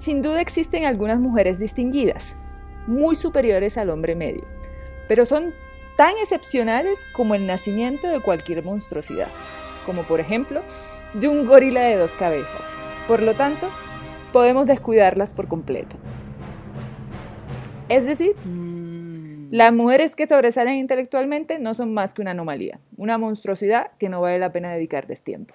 sin 0.00 0.22
duda 0.22 0.40
existen 0.40 0.86
algunas 0.86 1.20
mujeres 1.20 1.58
distinguidas, 1.58 2.34
muy 2.86 3.14
superiores 3.14 3.76
al 3.76 3.90
hombre 3.90 4.14
medio, 4.14 4.44
pero 5.08 5.26
son 5.26 5.52
tan 5.96 6.16
excepcionales 6.16 7.04
como 7.12 7.34
el 7.34 7.46
nacimiento 7.46 8.08
de 8.08 8.20
cualquier 8.20 8.64
monstruosidad, 8.64 9.28
como 9.84 10.04
por 10.04 10.18
ejemplo 10.18 10.62
de 11.12 11.28
un 11.28 11.44
gorila 11.44 11.82
de 11.82 11.96
dos 11.96 12.12
cabezas. 12.12 12.62
Por 13.06 13.20
lo 13.22 13.34
tanto, 13.34 13.68
podemos 14.32 14.64
descuidarlas 14.64 15.34
por 15.34 15.48
completo. 15.48 15.96
Es 17.90 18.06
decir, 18.06 18.36
las 19.50 19.72
mujeres 19.74 20.16
que 20.16 20.26
sobresalen 20.26 20.76
intelectualmente 20.76 21.58
no 21.58 21.74
son 21.74 21.92
más 21.92 22.14
que 22.14 22.22
una 22.22 22.30
anomalía, 22.30 22.80
una 22.96 23.18
monstruosidad 23.18 23.90
que 23.98 24.08
no 24.08 24.22
vale 24.22 24.38
la 24.38 24.52
pena 24.52 24.72
dedicarles 24.72 25.22
tiempo. 25.22 25.54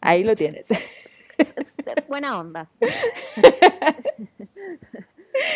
Ahí 0.00 0.22
lo 0.22 0.36
tienes. 0.36 0.68
Buena 2.08 2.38
onda. 2.38 2.68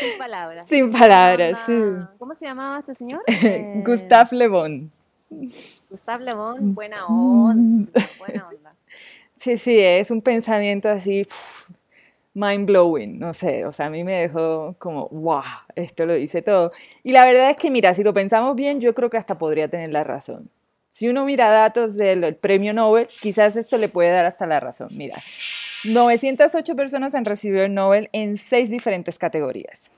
Sin 0.00 0.18
palabras. 0.18 0.68
Sin 0.68 0.92
palabras, 0.92 1.58
sí. 1.66 1.74
¿Cómo 2.18 2.34
se 2.34 2.46
llamaba 2.46 2.80
este 2.80 2.94
señor? 2.94 3.22
Eh, 3.26 3.82
Gustave 3.86 4.36
Le 4.36 4.48
Bon. 4.48 4.90
Gustave 5.30 6.24
Le 6.24 6.34
Bon, 6.34 6.74
buena 6.74 7.06
onda. 7.06 7.90
Buena 8.18 8.48
onda. 8.48 8.74
Sí, 9.36 9.56
sí, 9.56 9.78
es 9.78 10.10
un 10.10 10.20
pensamiento 10.20 10.88
así 10.88 11.24
mind 12.34 12.66
blowing, 12.66 13.18
no 13.18 13.34
sé, 13.34 13.64
o 13.66 13.72
sea, 13.72 13.86
a 13.86 13.90
mí 13.90 14.04
me 14.04 14.12
dejó 14.12 14.76
como, 14.78 15.08
wow, 15.08 15.42
esto 15.74 16.06
lo 16.06 16.14
dice 16.14 16.40
todo. 16.42 16.72
Y 17.02 17.12
la 17.12 17.24
verdad 17.24 17.50
es 17.50 17.56
que, 17.56 17.70
mira, 17.70 17.94
si 17.94 18.04
lo 18.04 18.12
pensamos 18.12 18.54
bien, 18.54 18.80
yo 18.80 18.94
creo 18.94 19.10
que 19.10 19.16
hasta 19.16 19.38
podría 19.38 19.68
tener 19.68 19.90
la 19.90 20.04
razón. 20.04 20.48
Si 20.90 21.08
uno 21.08 21.24
mira 21.24 21.48
datos 21.48 21.96
del 21.96 22.36
premio 22.36 22.72
Nobel, 22.72 23.08
quizás 23.20 23.56
esto 23.56 23.76
le 23.76 23.88
puede 23.88 24.10
dar 24.10 24.26
hasta 24.26 24.46
la 24.46 24.60
razón. 24.60 24.88
Mira, 24.92 25.22
908 25.84 26.76
personas 26.76 27.14
han 27.14 27.24
recibido 27.24 27.64
el 27.64 27.74
Nobel 27.74 28.08
en 28.12 28.36
seis 28.36 28.70
diferentes 28.70 29.18
categorías. 29.18 29.90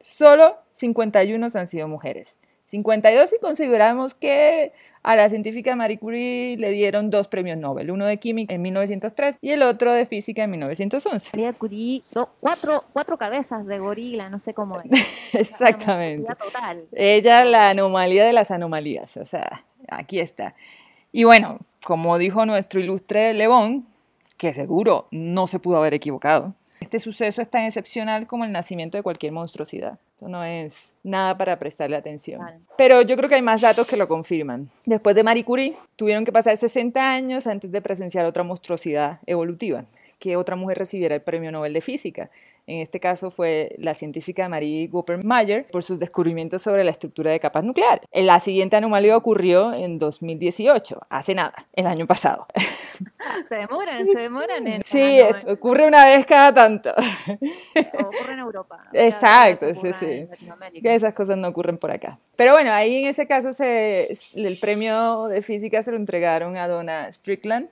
Solo 0.00 0.56
51 0.72 1.46
han 1.54 1.66
sido 1.66 1.88
mujeres. 1.88 2.38
52 2.66 3.30
si 3.30 3.38
consideramos 3.40 4.14
que 4.14 4.72
a 5.02 5.16
la 5.16 5.30
científica 5.30 5.74
Marie 5.74 5.98
Curie 5.98 6.56
le 6.58 6.70
dieron 6.70 7.08
dos 7.08 7.28
premios 7.28 7.56
Nobel, 7.56 7.90
uno 7.90 8.04
de 8.04 8.18
química 8.18 8.54
en 8.54 8.60
1903 8.60 9.38
y 9.40 9.50
el 9.50 9.62
otro 9.62 9.92
de 9.92 10.04
física 10.04 10.44
en 10.44 10.50
1911. 10.50 11.30
Marie 11.34 11.58
Curie, 11.58 12.02
cuatro, 12.40 12.84
cuatro 12.92 13.16
cabezas 13.16 13.66
de 13.66 13.78
gorila, 13.78 14.28
no 14.28 14.38
sé 14.38 14.52
cómo 14.52 14.76
Exactamente. 15.32 16.30
Ella 16.92 17.44
la 17.46 17.70
anomalía 17.70 18.26
de 18.26 18.34
las 18.34 18.50
anomalías, 18.50 19.16
o 19.16 19.24
sea, 19.24 19.64
aquí 19.88 20.20
está. 20.20 20.54
Y 21.10 21.24
bueno, 21.24 21.60
como 21.84 22.18
dijo 22.18 22.44
nuestro 22.44 22.80
ilustre 22.80 23.32
Lebón, 23.32 23.87
que 24.38 24.54
seguro 24.54 25.08
no 25.10 25.46
se 25.46 25.58
pudo 25.58 25.76
haber 25.76 25.92
equivocado, 25.92 26.54
este 26.80 27.00
suceso 27.00 27.42
es 27.42 27.50
tan 27.50 27.64
excepcional 27.64 28.26
como 28.26 28.44
el 28.44 28.52
nacimiento 28.52 28.96
de 28.96 29.02
cualquier 29.02 29.32
monstruosidad. 29.32 29.98
Esto 30.12 30.28
no 30.28 30.44
es 30.44 30.92
nada 31.02 31.36
para 31.36 31.58
prestarle 31.58 31.96
atención. 31.96 32.40
Pero 32.76 33.02
yo 33.02 33.16
creo 33.16 33.28
que 33.28 33.34
hay 33.34 33.42
más 33.42 33.60
datos 33.60 33.86
que 33.86 33.96
lo 33.96 34.08
confirman. 34.08 34.70
Después 34.86 35.14
de 35.16 35.24
Marie 35.24 35.44
Curie, 35.44 35.76
tuvieron 35.96 36.24
que 36.24 36.32
pasar 36.32 36.56
60 36.56 37.10
años 37.10 37.46
antes 37.46 37.70
de 37.72 37.82
presenciar 37.82 38.26
otra 38.26 38.44
monstruosidad 38.44 39.20
evolutiva 39.26 39.84
que 40.18 40.36
otra 40.36 40.56
mujer 40.56 40.78
recibiera 40.78 41.14
el 41.14 41.22
Premio 41.22 41.50
Nobel 41.50 41.72
de 41.72 41.80
Física. 41.80 42.30
En 42.66 42.80
este 42.80 43.00
caso 43.00 43.30
fue 43.30 43.74
la 43.78 43.94
científica 43.94 44.48
Marie 44.48 44.90
Mayer 45.22 45.66
por 45.70 45.82
sus 45.82 45.98
descubrimientos 45.98 46.60
sobre 46.60 46.84
la 46.84 46.90
estructura 46.90 47.30
de 47.30 47.40
capas 47.40 47.64
nucleares. 47.64 48.04
La 48.12 48.40
siguiente 48.40 48.76
anomalía 48.76 49.16
ocurrió 49.16 49.72
en 49.72 49.98
2018, 49.98 51.00
hace 51.08 51.34
nada, 51.34 51.66
el 51.72 51.86
año 51.86 52.06
pasado. 52.06 52.46
Se 53.48 53.54
demoran, 53.54 54.04
se 54.06 54.18
demoran. 54.18 54.66
En 54.66 54.82
sí, 54.82 55.20
ocurre 55.46 55.86
una 55.86 56.04
vez 56.06 56.26
cada 56.26 56.52
tanto. 56.52 56.90
ocurre 56.90 58.32
en 58.32 58.38
Europa. 58.40 58.84
Exacto, 58.92 59.72
sí, 59.74 59.92
sí. 59.92 60.28
Que 60.82 60.94
esas 60.94 61.14
cosas 61.14 61.38
no 61.38 61.48
ocurren 61.48 61.78
por 61.78 61.90
acá. 61.90 62.18
Pero 62.36 62.52
bueno, 62.52 62.72
ahí 62.72 62.96
en 62.96 63.06
ese 63.06 63.26
caso 63.26 63.52
se, 63.52 64.12
el 64.34 64.58
premio 64.58 65.28
de 65.28 65.42
física 65.42 65.82
se 65.82 65.90
lo 65.90 65.96
entregaron 65.96 66.56
a 66.56 66.68
Donna 66.68 67.10
Strickland 67.12 67.68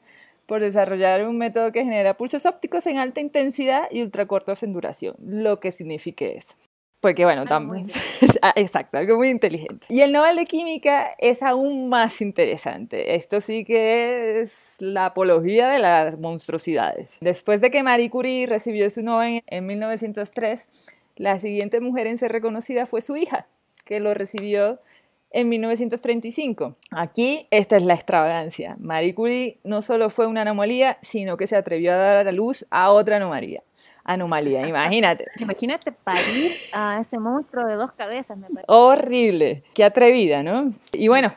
por 0.47 0.61
desarrollar 0.61 1.27
un 1.27 1.39
método 1.39 1.73
que 1.73 1.85
genera 1.85 2.17
pulsos 2.17 2.47
ópticos 2.47 2.87
en 2.87 2.99
alta 2.99 3.21
intensidad 3.21 3.89
y 3.91 4.03
ultracortos 4.03 4.63
en 4.63 4.73
duración, 4.73 5.17
lo 5.21 5.61
que 5.61 5.73
signifique 5.73 6.37
eso. 6.37 6.55
Porque 7.01 7.25
bueno, 7.25 7.47
también... 7.47 7.87
Ah, 8.43 8.53
exacto, 8.55 8.99
algo 8.99 9.17
muy 9.17 9.31
inteligente. 9.31 9.87
Y 9.89 10.03
el 10.03 10.13
Nobel 10.13 10.37
de 10.37 10.45
Química 10.45 11.15
es 11.19 11.43
aún 11.43 11.89
más 11.89 12.21
interesante. 12.21 13.15
Esto 13.15 13.41
sí 13.41 13.65
que 13.65 14.41
es 14.41 14.77
la 14.79 15.07
apología 15.07 15.69
de 15.69 15.79
las 15.79 16.19
monstruosidades. 16.19 17.17
Después 17.21 17.61
de 17.61 17.71
que 17.71 17.83
Marie 17.83 18.11
Curie 18.11 18.47
recibió 18.47 18.89
su 18.91 19.03
Nobel 19.03 19.43
en 19.47 19.67
1903, 19.67 20.69
la 21.17 21.41
siguiente 21.41 21.81
mujer 21.81 22.07
en 22.07 22.19
ser 22.19 22.31
reconocida 22.31 22.87
fue 22.87 23.01
su 23.01 23.17
hija, 23.17 23.47
que 23.85 24.01
lo 24.01 24.15
recibió 24.15 24.81
en 25.31 25.49
1935. 25.49 26.77
Aquí 26.91 27.47
esta 27.51 27.77
es 27.77 27.83
la 27.83 27.95
extravagancia. 27.95 28.77
Marie 28.79 29.15
Curie 29.15 29.59
no 29.65 29.83
solo 29.83 30.11
fue 30.11 30.27
una 30.27 30.43
anomalía, 30.43 30.99
sino 31.03 31.37
que 31.37 31.47
se 31.47 31.57
atrevió 31.57 31.93
a 31.93 31.97
dar 31.97 32.17
a 32.17 32.25
la 32.25 32.33
luz 32.33 32.67
a 32.71 32.91
otra 32.91 33.17
anomalía. 33.17 33.63
Anomalía, 34.05 34.67
imagínate. 34.69 35.27
Imagínate 35.39 35.93
parir 35.93 36.53
a 36.73 37.01
ese 37.01 37.19
monstruo 37.19 37.67
de 37.67 37.75
dos 37.75 37.93
cabezas. 37.93 38.39
Me 38.39 38.47
Horrible, 38.67 39.65
qué 39.75 39.85
atrevida, 39.85 40.43
¿no? 40.43 40.71
Y 40.93 41.09
bueno, 41.09 41.33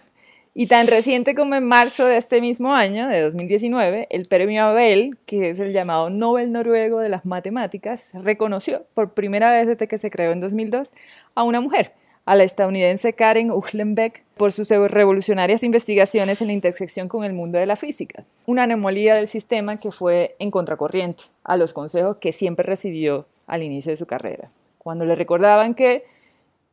y 0.53 0.67
tan 0.67 0.87
reciente 0.87 1.35
como 1.35 1.55
en 1.55 1.63
marzo 1.63 2.05
de 2.05 2.17
este 2.17 2.41
mismo 2.41 2.73
año, 2.73 3.07
de 3.07 3.21
2019, 3.21 4.07
el 4.09 4.25
premio 4.27 4.63
Abel, 4.63 5.17
que 5.25 5.51
es 5.51 5.59
el 5.59 5.71
llamado 5.71 6.09
Nobel 6.09 6.51
noruego 6.51 6.99
de 6.99 7.09
las 7.09 7.25
matemáticas, 7.25 8.11
reconoció 8.13 8.85
por 8.93 9.13
primera 9.13 9.51
vez 9.51 9.67
desde 9.67 9.87
que 9.87 9.97
se 9.97 10.11
creó 10.11 10.31
en 10.31 10.41
2002 10.41 10.91
a 11.35 11.43
una 11.43 11.61
mujer, 11.61 11.93
a 12.29 12.35
la 12.35 12.43
estadounidense 12.43 13.13
Karen 13.13 13.49
Uchlenbeck 13.49 14.23
por 14.37 14.51
sus 14.51 14.69
revolucionarias 14.69 15.63
investigaciones 15.63 16.41
en 16.41 16.47
la 16.47 16.53
intersección 16.53 17.07
con 17.07 17.23
el 17.23 17.33
mundo 17.33 17.57
de 17.57 17.65
la 17.65 17.75
física, 17.75 18.23
una 18.45 18.63
anomalía 18.63 19.15
del 19.15 19.27
sistema 19.27 19.77
que 19.77 19.91
fue 19.91 20.35
en 20.37 20.51
contracorriente 20.51 21.23
a 21.43 21.57
los 21.57 21.73
consejos 21.73 22.17
que 22.17 22.31
siempre 22.31 22.63
recibió 22.63 23.25
al 23.47 23.63
inicio 23.63 23.89
de 23.89 23.97
su 23.97 24.05
carrera, 24.05 24.51
cuando 24.77 25.05
le 25.05 25.15
recordaban 25.15 25.73
que 25.73 26.03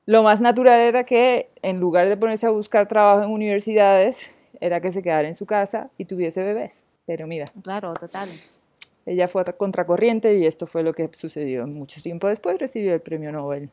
lo 0.04 0.22
más 0.22 0.42
natural 0.42 0.78
era 0.78 1.04
que 1.04 1.48
en 1.62 1.80
lugar 1.80 2.10
de 2.10 2.18
ponerse 2.18 2.46
a 2.46 2.50
buscar 2.50 2.86
trabajo 2.86 3.24
en 3.24 3.30
universidades, 3.30 4.30
era 4.60 4.82
que 4.82 4.92
se 4.92 5.02
quedara 5.02 5.26
en 5.26 5.34
su 5.34 5.46
casa 5.46 5.88
y 5.96 6.04
tuviese 6.04 6.42
bebés. 6.42 6.82
Pero 7.06 7.26
mira. 7.26 7.46
Claro, 7.62 7.94
total. 7.94 8.28
Ella 9.06 9.26
fue 9.26 9.40
a 9.40 9.52
contracorriente 9.52 10.36
y 10.36 10.44
esto 10.44 10.66
fue 10.66 10.82
lo 10.82 10.92
que 10.92 11.08
sucedió. 11.16 11.66
Mucho 11.66 12.02
tiempo 12.02 12.28
después 12.28 12.58
recibió 12.58 12.92
el 12.92 13.00
premio 13.00 13.32
Nobel 13.32 13.70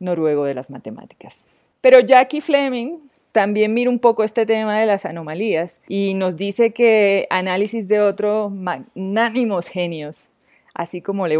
noruego 0.00 0.44
de 0.44 0.54
las 0.54 0.70
matemáticas. 0.70 1.44
Pero 1.80 2.00
Jackie 2.00 2.40
Fleming 2.40 2.98
también 3.32 3.72
mira 3.72 3.90
un 3.90 3.98
poco 3.98 4.24
este 4.24 4.46
tema 4.46 4.78
de 4.78 4.86
las 4.86 5.04
anomalías 5.04 5.80
y 5.86 6.14
nos 6.14 6.36
dice 6.36 6.72
que 6.72 7.26
análisis 7.30 7.86
de 7.86 8.00
otros 8.00 8.50
magnánimos 8.52 9.68
genios, 9.68 10.30
así 10.74 11.00
como 11.00 11.26
Le 11.26 11.36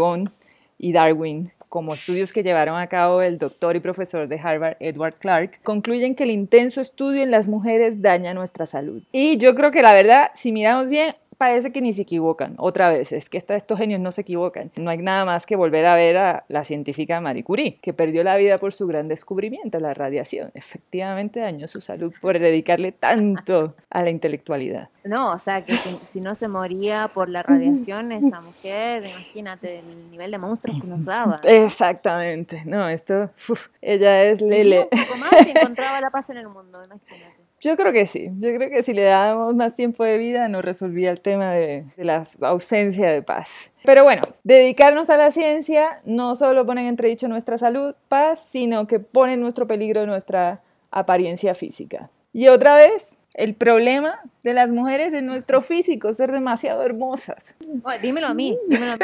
y 0.77 0.93
Darwin, 0.93 1.51
como 1.67 1.93
estudios 1.93 2.33
que 2.33 2.41
llevaron 2.41 2.77
a 2.77 2.87
cabo 2.87 3.21
el 3.21 3.37
doctor 3.37 3.75
y 3.75 3.79
profesor 3.79 4.27
de 4.27 4.39
Harvard 4.39 4.77
Edward 4.79 5.15
Clark, 5.19 5.59
concluyen 5.61 6.15
que 6.15 6.23
el 6.23 6.31
intenso 6.31 6.81
estudio 6.81 7.21
en 7.21 7.31
las 7.31 7.47
mujeres 7.47 8.01
daña 8.01 8.33
nuestra 8.33 8.65
salud. 8.65 9.03
Y 9.11 9.37
yo 9.37 9.53
creo 9.53 9.69
que 9.71 9.81
la 9.81 9.93
verdad, 9.93 10.31
si 10.33 10.51
miramos 10.51 10.89
bien, 10.89 11.15
parece 11.39 11.71
que 11.71 11.81
ni 11.81 11.93
se 11.93 12.01
equivocan. 12.01 12.55
Otra 12.57 12.89
vez, 12.89 13.13
es 13.13 13.29
que 13.29 13.37
estos 13.37 13.77
genios 13.77 14.01
no 14.01 14.11
se 14.11 14.21
equivocan. 14.21 14.71
No 14.75 14.89
hay 14.89 14.97
nada 14.97 15.23
más 15.23 15.45
que 15.45 15.55
volver 15.55 15.85
a 15.85 15.95
ver 15.95 16.17
a 16.17 16.43
la 16.49 16.65
científica 16.65 17.21
Marie 17.21 17.45
Curie, 17.45 17.79
que 17.81 17.93
perdió 17.93 18.25
la 18.25 18.35
vida 18.35 18.57
por 18.57 18.73
su 18.73 18.85
gran 18.87 19.07
descubrimiento, 19.07 19.79
la 19.79 19.93
radiación. 19.93 20.51
Efectivamente 20.53 21.39
dañó 21.39 21.69
su 21.69 21.79
salud 21.79 22.13
por 22.19 22.37
dedicarle 22.37 22.91
tanto 22.91 23.73
a 23.89 24.03
la 24.03 24.09
intelectualidad. 24.09 24.89
No, 25.05 25.31
o 25.31 25.39
sea, 25.39 25.63
que 25.63 25.75
si, 26.07 26.19
no 26.19 26.35
se 26.35 26.49
moría 26.49 27.07
por 27.07 27.29
la 27.29 27.41
radiación, 27.41 28.11
esa 28.11 28.41
mujer, 28.41 29.05
imagínate 29.05 29.79
el 29.79 30.11
nivel 30.11 30.31
de 30.31 30.37
monstruos 30.37 30.81
que 30.81 30.87
nos 30.87 31.05
daba. 31.05 31.39
Exactamente. 31.45 32.63
No, 32.65 32.89
esto, 32.89 33.29
ella 33.81 34.23
es 34.23 34.41
Lele. 34.41 34.89
Un 34.91 35.05
poco 35.05 35.17
más 35.19 35.47
y 35.47 35.51
encontraba 35.51 36.01
la 36.01 36.09
paz 36.09 36.29
en 36.31 36.37
el 36.37 36.49
mundo, 36.49 36.83
imagínate. 36.83 37.38
Yo 37.61 37.75
creo 37.75 37.91
que 37.91 38.05
sí. 38.05 38.29
Yo 38.39 38.55
creo 38.55 38.69
que 38.69 38.83
si 38.83 38.93
le 38.93 39.03
dábamos 39.03 39.55
más 39.55 39.75
tiempo 39.75 40.03
de 40.03 40.17
vida 40.17 40.47
no 40.47 40.61
resolvía 40.61 41.11
el 41.11 41.19
tema 41.19 41.51
de, 41.51 41.85
la 41.97 42.25
ausencia 42.41 43.11
de 43.11 43.21
paz. 43.21 43.71
Pero 43.83 44.03
bueno, 44.03 44.21
dedicarnos 44.43 45.09
a 45.09 45.17
la 45.17 45.31
ciencia 45.31 46.01
no 46.05 46.35
solo 46.35 46.65
pone 46.65 46.81
en 46.81 46.87
entredicho 46.87 47.27
nuestra 47.27 47.57
salud, 47.57 47.95
paz, 48.07 48.47
sino 48.49 48.87
que 48.87 48.99
pone 48.99 49.33
en 49.33 49.41
nuestro 49.41 49.67
peligro 49.67 50.05
nuestra 50.05 50.61
apariencia 50.91 51.53
física. 51.53 52.09
Y 52.31 52.47
otra 52.47 52.75
vez, 52.75 53.17
el 53.33 53.55
problema 53.55 54.19
de 54.49 54.55
las 54.55 54.71
mujeres 54.71 55.13
es 55.13 55.23
nuestro 55.23 55.61
físico, 55.61 56.11
ser 56.13 56.31
demasiado 56.31 56.83
hermosas. 56.83 57.55
dímelo 58.01 58.27
a 58.27 58.33
mí, 58.33 58.57
dímelo 58.67 58.93
a 58.93 58.95
mí. 58.97 59.03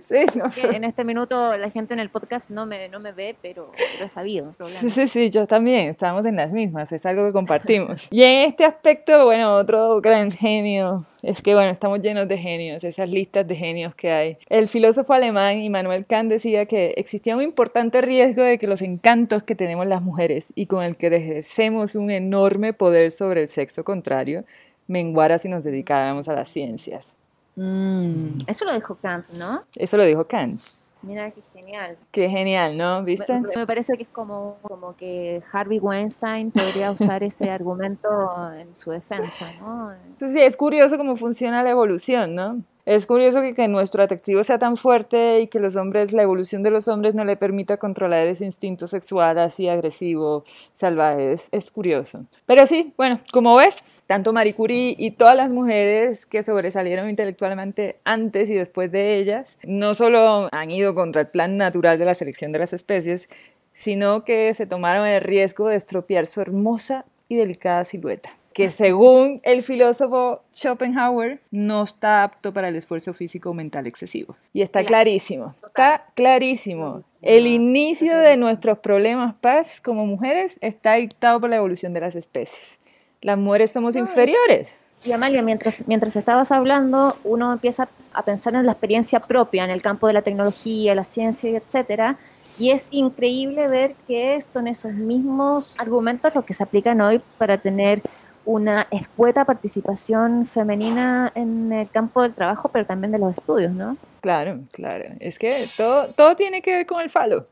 sí, 0.02 0.24
En 0.62 0.84
este 0.84 1.02
minuto 1.04 1.56
la 1.56 1.70
gente 1.70 1.94
en 1.94 2.00
el 2.00 2.10
podcast 2.10 2.50
no 2.50 2.66
me, 2.66 2.88
no 2.88 3.00
me 3.00 3.12
ve, 3.12 3.34
pero, 3.40 3.72
pero 3.94 4.04
he 4.04 4.08
sabido. 4.08 4.54
Sí, 4.80 4.90
sí, 4.90 5.06
sí, 5.06 5.30
yo 5.30 5.46
también, 5.46 5.88
estamos 5.88 6.26
en 6.26 6.36
las 6.36 6.52
mismas, 6.52 6.92
es 6.92 7.06
algo 7.06 7.26
que 7.26 7.32
compartimos. 7.32 8.06
y 8.10 8.22
en 8.22 8.48
este 8.48 8.64
aspecto, 8.64 9.24
bueno, 9.24 9.54
otro 9.54 10.00
gran 10.00 10.30
genio 10.30 11.06
es 11.22 11.40
que, 11.40 11.54
bueno, 11.54 11.70
estamos 11.70 12.00
llenos 12.00 12.26
de 12.28 12.36
genios, 12.36 12.82
esas 12.84 13.08
listas 13.08 13.46
de 13.46 13.54
genios 13.54 13.94
que 13.94 14.10
hay. 14.10 14.38
El 14.48 14.68
filósofo 14.68 15.12
alemán 15.12 15.60
Immanuel 15.60 16.04
Kant 16.04 16.30
decía 16.30 16.66
que 16.66 16.94
existía 16.96 17.36
un 17.36 17.42
importante 17.42 18.02
riesgo 18.02 18.42
de 18.42 18.58
que 18.58 18.66
los 18.66 18.82
encantos 18.82 19.42
que 19.44 19.54
tenemos 19.54 19.86
las 19.86 20.02
mujeres 20.02 20.52
y 20.56 20.66
con 20.66 20.82
el 20.82 20.96
que 20.96 21.06
ejercemos 21.06 21.94
un 21.94 22.10
enorme 22.10 22.72
poder 22.72 23.10
sobre 23.10 23.42
el 23.42 23.48
sexo 23.48 23.84
contrario, 23.84 24.44
menguara 24.86 25.38
si 25.38 25.48
nos 25.48 25.64
dedicáramos 25.64 26.28
a 26.28 26.34
las 26.34 26.48
ciencias. 26.48 27.14
Mm. 27.56 28.40
Eso 28.46 28.64
lo 28.64 28.72
dijo 28.74 28.96
Kant, 28.96 29.28
¿no? 29.38 29.64
Eso 29.76 29.96
lo 29.96 30.04
dijo 30.04 30.26
Kant. 30.26 30.60
Mira, 31.02 31.32
qué 31.32 31.42
genial. 31.52 31.98
Qué 32.12 32.28
genial, 32.28 32.78
¿no? 32.78 33.02
¿Viste? 33.02 33.40
Me, 33.56 33.66
parece 33.66 33.96
que 33.96 34.04
es 34.04 34.08
como, 34.08 34.58
como 34.62 34.94
que 34.94 35.42
Harvey 35.52 35.80
Weinstein 35.80 36.52
podría 36.52 36.92
usar 36.92 37.24
ese 37.24 37.50
argumento 37.50 38.08
en 38.54 38.74
su 38.76 38.92
defensa, 38.92 39.50
¿no? 39.60 39.92
Entonces, 39.92 40.32
sí, 40.32 40.40
es 40.40 40.56
curioso 40.56 40.96
cómo 40.96 41.16
funciona 41.16 41.62
la 41.64 41.70
evolución, 41.70 42.36
¿no? 42.36 42.62
Es 42.84 43.06
curioso 43.06 43.40
que, 43.54 43.68
nuestro 43.68 44.02
atractivo 44.02 44.42
sea 44.42 44.58
tan 44.58 44.76
fuerte 44.76 45.40
y 45.40 45.46
que 45.46 45.60
los 45.60 45.76
hombres, 45.76 46.12
la 46.12 46.22
evolución 46.22 46.64
de 46.64 46.72
los 46.72 46.88
hombres 46.88 47.14
no 47.14 47.24
le 47.24 47.36
permita 47.36 47.76
controlar 47.76 48.26
ese 48.26 48.44
instinto 48.44 48.88
sexual 48.88 49.38
así 49.38 49.68
agresivo, 49.68 50.42
salvaje. 50.74 51.32
Es, 51.32 51.48
es 51.52 51.70
curioso. 51.70 52.26
Pero 52.44 52.66
sí, 52.66 52.92
bueno, 52.96 53.20
como 53.32 53.54
ves, 53.54 54.02
tanto 54.08 54.32
Marie 54.32 54.54
Curie 54.54 54.96
y 54.98 55.12
todas 55.12 55.36
las 55.36 55.48
mujeres 55.48 56.26
que 56.26 56.42
sobresalieron 56.42 57.08
intelectualmente 57.08 58.00
antes 58.02 58.50
y 58.50 58.54
después 58.54 58.90
de 58.90 59.16
ellas, 59.16 59.58
no 59.62 59.94
solo 59.94 60.48
han 60.50 60.72
ido 60.72 60.96
contra 60.96 61.20
el 61.20 61.28
plan 61.28 61.56
natural 61.56 62.00
de 62.00 62.04
la 62.06 62.14
selección 62.14 62.50
de 62.50 62.58
las 62.58 62.72
especies, 62.72 63.28
sino 63.74 64.24
que 64.24 64.52
se 64.54 64.66
tomaron 64.66 65.06
el 65.06 65.20
riesgo 65.20 65.68
de 65.68 65.76
estropear 65.76 66.26
su 66.26 66.40
hermosa 66.40 67.04
y 67.28 67.36
delicada 67.36 67.84
silueta 67.84 68.41
que 68.52 68.70
según 68.70 69.40
el 69.42 69.62
filósofo 69.62 70.42
Schopenhauer 70.52 71.40
no 71.50 71.82
está 71.82 72.22
apto 72.22 72.52
para 72.52 72.68
el 72.68 72.76
esfuerzo 72.76 73.12
físico 73.12 73.50
o 73.50 73.54
mental 73.54 73.86
excesivo. 73.86 74.36
Y 74.52 74.62
está 74.62 74.84
clarísimo, 74.84 75.54
está 75.66 76.06
clarísimo. 76.14 77.02
El 77.20 77.46
inicio 77.46 78.16
de 78.16 78.36
nuestros 78.36 78.78
problemas 78.78 79.34
paz 79.34 79.80
como 79.80 80.06
mujeres 80.06 80.58
está 80.60 80.94
dictado 80.94 81.40
por 81.40 81.50
la 81.50 81.56
evolución 81.56 81.92
de 81.92 82.00
las 82.00 82.16
especies. 82.16 82.80
Las 83.20 83.38
mujeres 83.38 83.70
somos 83.70 83.96
inferiores. 83.96 84.76
Y 85.04 85.10
Amalia, 85.10 85.42
mientras, 85.42 85.86
mientras 85.88 86.14
estabas 86.14 86.52
hablando, 86.52 87.16
uno 87.24 87.52
empieza 87.52 87.88
a 88.12 88.22
pensar 88.22 88.54
en 88.54 88.66
la 88.66 88.72
experiencia 88.72 89.18
propia 89.18 89.64
en 89.64 89.70
el 89.70 89.82
campo 89.82 90.06
de 90.06 90.12
la 90.12 90.22
tecnología, 90.22 90.94
la 90.94 91.02
ciencia, 91.02 91.50
etcétera, 91.50 92.18
y 92.58 92.70
es 92.70 92.86
increíble 92.90 93.66
ver 93.68 93.94
que 94.06 94.42
son 94.52 94.68
esos 94.68 94.92
mismos 94.92 95.74
argumentos 95.78 96.34
los 96.34 96.44
que 96.44 96.54
se 96.54 96.62
aplican 96.62 97.00
hoy 97.00 97.20
para 97.38 97.58
tener 97.58 98.02
una 98.44 98.86
escueta 98.90 99.44
participación 99.44 100.46
femenina 100.46 101.32
en 101.34 101.72
el 101.72 101.90
campo 101.90 102.22
del 102.22 102.34
trabajo, 102.34 102.70
pero 102.72 102.86
también 102.86 103.12
de 103.12 103.18
los 103.18 103.36
estudios, 103.36 103.72
¿no? 103.72 103.96
Claro, 104.20 104.60
claro. 104.72 105.04
Es 105.20 105.38
que 105.38 105.66
todo, 105.76 106.08
todo 106.08 106.36
tiene 106.36 106.62
que 106.62 106.76
ver 106.76 106.86
con 106.86 107.00
el 107.00 107.10
falo. 107.10 107.46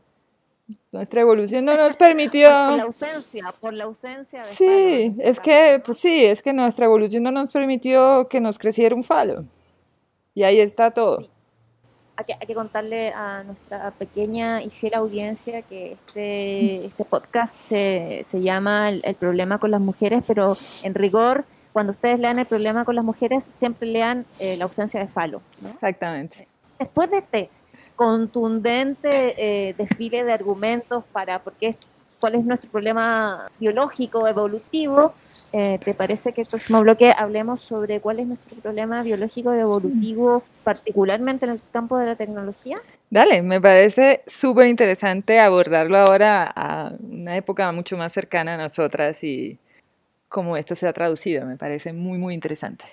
Nuestra 0.93 1.21
evolución 1.21 1.65
no 1.65 1.77
nos 1.77 1.97
permitió... 1.97 2.49
por, 2.69 2.77
la 2.77 2.83
ausencia, 2.85 3.55
por 3.61 3.73
la 3.73 3.85
ausencia 3.85 4.41
de 4.41 4.45
Sí, 4.45 5.15
es 5.19 5.41
que, 5.41 5.83
pues 5.85 5.99
sí, 5.99 6.25
es 6.25 6.43
que 6.43 6.53
nuestra 6.53 6.85
evolución 6.85 7.23
no 7.23 7.31
nos 7.31 7.51
permitió 7.51 8.29
que 8.29 8.41
nos 8.41 8.59
creciera 8.59 8.95
un 8.95 9.05
falo. 9.05 9.45
Y 10.35 10.45
ahí 10.45 10.61
está 10.61 10.93
todo 10.93 11.29
hay 12.29 12.47
que, 12.47 12.55
contarle 12.55 13.13
a 13.13 13.43
nuestra 13.45 13.91
pequeña 13.93 14.63
y 14.63 14.71
fiel 14.71 14.95
audiencia 14.95 15.63
que 15.63 15.93
este, 15.93 16.87
este 16.87 17.05
podcast 17.05 17.55
se, 17.55 18.23
se 18.25 18.41
llama 18.41 18.91
el, 18.91 19.15
problema 19.15 19.59
con 19.59 19.71
las 19.71 19.81
mujeres, 19.81 20.25
pero 20.27 20.55
en 20.83 20.95
rigor, 20.95 21.45
cuando 21.73 21.93
ustedes 21.93 22.19
lean 22.19 22.39
el 22.39 22.47
problema 22.47 22.85
con 22.85 22.97
las 22.97 23.05
mujeres, 23.05 23.45
siempre 23.45 23.89
lean 23.89 24.27
eh, 24.41 24.57
la 24.57 24.65
ausencia 24.65 25.01
de 25.01 25.09
falo. 25.09 25.43
Exactamente. 25.61 26.47
Después 26.79 27.11
de 27.11 27.19
este 27.19 27.51
contundente 27.97 29.35
eh, 29.69 29.75
desfile 29.75 30.25
de 30.25 30.33
argumentos 30.33 31.05
para 31.13 31.39
por 31.41 31.53
qué 31.55 31.69
cuál 32.21 32.37
es 32.37 32.45
nuestro 32.45 32.71
problema 32.71 33.49
biológico, 33.59 34.29
evolutivo. 34.29 35.15
Eh, 35.53 35.79
¿Te 35.83 35.95
parece 35.95 36.33
que 36.33 36.43
el 36.43 36.47
próximo 36.47 36.81
bloque 36.81 37.13
hablemos 37.17 37.63
sobre 37.63 38.01
cuál 38.01 38.21
es 38.21 38.27
nuestro 38.27 38.57
problema 38.61 39.03
biológico 39.03 39.55
y 39.55 39.59
evolutivo, 39.59 40.45
particularmente 40.63 41.47
en 41.47 41.53
el 41.53 41.61
campo 41.73 41.99
de 41.99 42.07
la 42.07 42.15
tecnología? 42.15 42.77
Dale, 43.09 43.43
me 43.43 43.61
parece 43.61 44.23
súper 44.27 44.67
interesante 44.67 45.41
abordarlo 45.41 45.99
ahora 45.99 46.53
a 46.55 46.93
una 47.01 47.37
época 47.37 47.73
mucho 47.73 47.97
más 47.97 48.13
cercana 48.13 48.55
a 48.55 48.59
nosotras 48.59 49.25
y 49.25 49.59
cómo 50.29 50.57
esto 50.57 50.75
se 50.77 50.87
ha 50.87 50.93
traducido. 50.93 51.45
Me 51.47 51.57
parece 51.57 51.93
muy, 51.93 52.19
muy 52.19 52.35
interesante. 52.35 52.85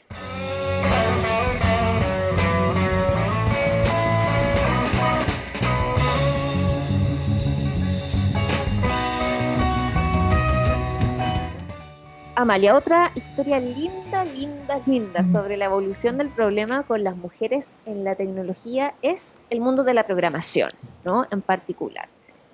Amalia, 12.40 12.76
otra 12.76 13.12
historia 13.16 13.60
linda, 13.60 14.24
linda, 14.24 14.80
linda 14.86 15.24
sobre 15.32 15.58
la 15.58 15.66
evolución 15.66 16.20
del 16.20 16.30
problema 16.30 16.84
con 16.84 17.04
las 17.04 17.18
mujeres 17.18 17.68
en 17.88 18.04
la 18.04 18.14
tecnología 18.14 18.94
es 19.02 19.34
el 19.50 19.60
mundo 19.60 19.84
de 19.84 19.96
la 19.96 20.06
programación, 20.06 20.70
¿no? 21.04 21.26
En 21.32 21.42
particular. 21.42 22.08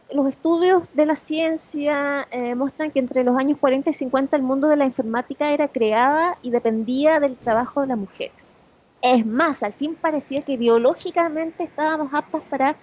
Los 0.09 0.29
estudios 0.29 0.83
de 0.93 1.05
la 1.05 1.17
ciencia 1.17 2.29
eh, 2.31 2.55
muestran 2.55 2.91
que 2.91 2.99
entre 2.99 3.25
los 3.25 3.37
años 3.37 3.57
40 3.59 3.89
y 3.89 3.93
50 3.93 4.37
el 4.37 4.43
mundo 4.43 4.69
de 4.69 4.77
la 4.77 4.85
informática 4.85 5.51
era 5.51 5.67
creada 5.67 6.37
y 6.41 6.51
dependía 6.51 7.19
del 7.19 7.35
trabajo 7.35 7.81
de 7.81 7.87
las 7.87 7.97
mujeres. 7.97 8.53
Es 9.01 9.25
más, 9.25 9.63
al 9.63 9.73
fin 9.73 9.95
parecía 9.95 10.39
que 10.39 10.55
biológicamente 10.55 11.65
estábamos 11.65 12.13
aptas 12.13 12.41
para 12.49 12.77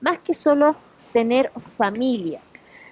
más 0.00 0.20
que 0.20 0.32
solo 0.32 0.74
tener 1.12 1.52
familia. 1.76 2.40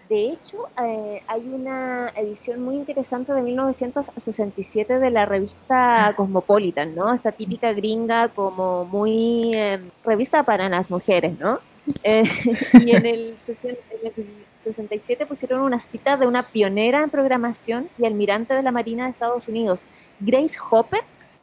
De 0.08 0.28
hecho, 0.28 0.68
eh, 0.82 1.22
hay 1.26 1.48
una 1.48 2.10
edición 2.10 2.62
muy 2.62 2.76
interesante 2.76 3.32
de 3.32 3.40
1967 3.40 4.98
de 4.98 5.10
la 5.10 5.24
revista 5.24 6.12
Cosmopolitan, 6.14 6.94
¿no? 6.94 7.14
Esta 7.14 7.32
típica 7.32 7.72
gringa 7.72 8.28
como 8.28 8.84
muy 8.84 9.52
em, 9.54 9.90
revista 10.04 10.42
para 10.42 10.68
las 10.68 10.90
mujeres, 10.90 11.38
¿no? 11.38 11.58
Eh, 12.02 12.24
y 12.84 12.90
en 12.90 13.06
el, 13.06 13.36
67 13.46 15.26
pusieron 15.26 15.60
una 15.60 15.80
cita 15.80 16.18
de 16.18 16.26
una 16.26 16.42
pionera 16.42 17.02
en 17.02 17.08
programación 17.08 17.88
y 17.98 18.04
almirante 18.04 18.54
de 18.54 18.62
la 18.62 18.72
Marina 18.72 19.04
de 19.04 19.10
Estados 19.10 19.48
Unidos, 19.48 19.86
Grace 20.20 20.58
Hopper. 20.70 21.00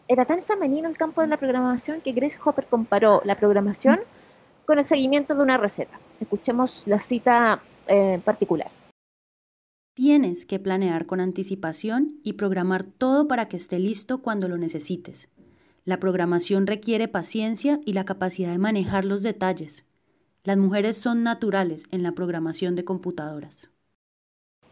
Era 0.08 0.26
tan 0.26 0.44
femenino 0.44 0.88
el 0.88 0.98
campo 0.98 1.22
de 1.22 1.28
la 1.28 1.38
programación 1.38 2.02
que 2.02 2.12
Grace 2.12 2.38
Hopper 2.44 2.66
comparó 2.66 3.22
la 3.26 3.36
programación 3.36 4.02
con 4.66 4.78
el 4.78 4.86
seguimiento 4.86 5.34
de 5.34 5.42
una 5.42 5.58
receta. 5.58 6.00
Escuchemos 6.20 6.84
la 6.86 7.00
cita 7.00 7.62
eh, 7.92 8.22
particular. 8.24 8.72
Tienes 9.94 10.46
que 10.46 10.58
planear 10.58 11.06
con 11.06 11.20
anticipación 11.20 12.20
y 12.24 12.34
programar 12.34 12.84
todo 12.84 13.28
para 13.28 13.50
que 13.50 13.58
esté 13.58 13.78
listo 13.78 14.22
cuando 14.22 14.48
lo 14.48 14.58
necesites. 14.58 15.28
La 15.84 16.00
programación 16.00 16.66
requiere 16.66 17.10
paciencia 17.10 17.82
y 17.86 17.94
la 17.94 18.06
capacidad 18.06 18.52
de 18.52 18.58
manejar 18.58 19.04
los 19.04 19.24
detalles. 19.24 19.84
Las 20.44 20.58
mujeres 20.58 20.98
son 20.98 21.24
naturales 21.24 21.84
en 21.92 22.04
la 22.04 22.14
programación 22.14 22.76
de 22.76 22.86
computadoras. 22.86 23.70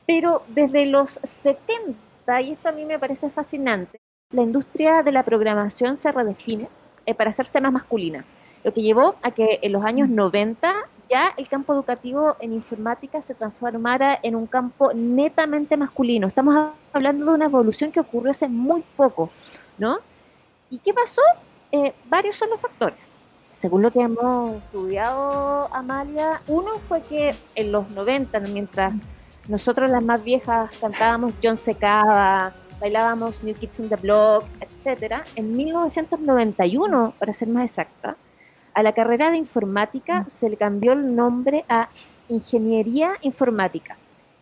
Pero 0.08 0.44
desde 0.48 0.86
los 0.86 1.20
70, 1.22 2.42
y 2.42 2.52
esto 2.52 2.70
a 2.70 2.72
mí 2.72 2.86
me 2.86 2.98
parece 2.98 3.30
fascinante, 3.30 4.00
la 4.32 4.44
industria 4.44 5.04
de 5.04 5.12
la 5.12 5.24
programación 5.24 5.98
se 5.98 6.12
redefine 6.12 6.70
eh, 7.06 7.14
para 7.14 7.32
hacerse 7.32 7.60
más 7.60 7.74
masculina, 7.74 8.24
lo 8.64 8.74
que 8.74 8.82
llevó 8.82 9.16
a 9.22 9.32
que 9.32 9.60
en 9.62 9.72
los 9.74 9.84
años 9.84 10.10
90 10.10 10.74
ya 11.10 11.34
el 11.36 11.48
campo 11.48 11.74
educativo 11.74 12.38
en 12.40 12.54
informática 12.54 13.22
se 13.22 13.34
transformara 13.34 14.20
en 14.22 14.36
un 14.36 14.46
campo 14.46 14.94
netamente 14.94 15.76
masculino. 15.76 16.28
Estamos 16.28 16.74
hablando 16.94 17.26
de 17.26 17.32
una 17.32 17.46
evolución 17.46 17.92
que 17.92 18.00
ocurrió 18.00 18.32
hace 18.32 18.48
muy 18.48 18.84
poco, 18.96 19.30
¿no? 19.78 19.98
¿Y 20.70 20.80
qué 20.80 20.94
pasó? 20.94 21.22
Eh, 21.72 21.94
varios 22.06 22.36
son 22.36 22.52
los 22.52 22.60
factores. 22.60 23.12
Según 23.60 23.82
lo 23.82 23.92
que 23.92 24.00
hemos 24.00 24.56
estudiado, 24.56 25.68
Amalia, 25.74 26.42
uno 26.48 26.78
fue 26.88 27.02
que 27.02 27.36
en 27.56 27.72
los 27.72 27.90
90, 27.90 28.40
mientras 28.42 28.94
nosotros 29.50 29.90
las 29.90 30.04
más 30.04 30.24
viejas 30.24 30.70
cantábamos 30.80 31.34
John 31.44 31.58
Secada, 31.58 32.54
bailábamos 32.80 33.44
New 33.44 33.56
Kids 33.56 33.80
on 33.82 33.90
the 33.90 33.96
Block, 33.98 34.46
etc., 34.62 35.24
en 35.36 35.58
1991, 35.58 37.14
para 37.20 37.34
ser 37.34 37.50
más 37.50 37.66
exacta, 37.66 38.16
a 38.74 38.84
la 38.84 38.94
carrera 38.94 39.32
de 39.32 39.38
informática 39.38 40.22
mm. 40.22 40.30
se 40.30 40.50
le 40.50 40.58
cambió 40.58 40.94
el 40.94 41.16
nombre 41.16 41.66
a 41.70 41.90
Ingeniería 42.28 43.14
Informática 43.22 43.98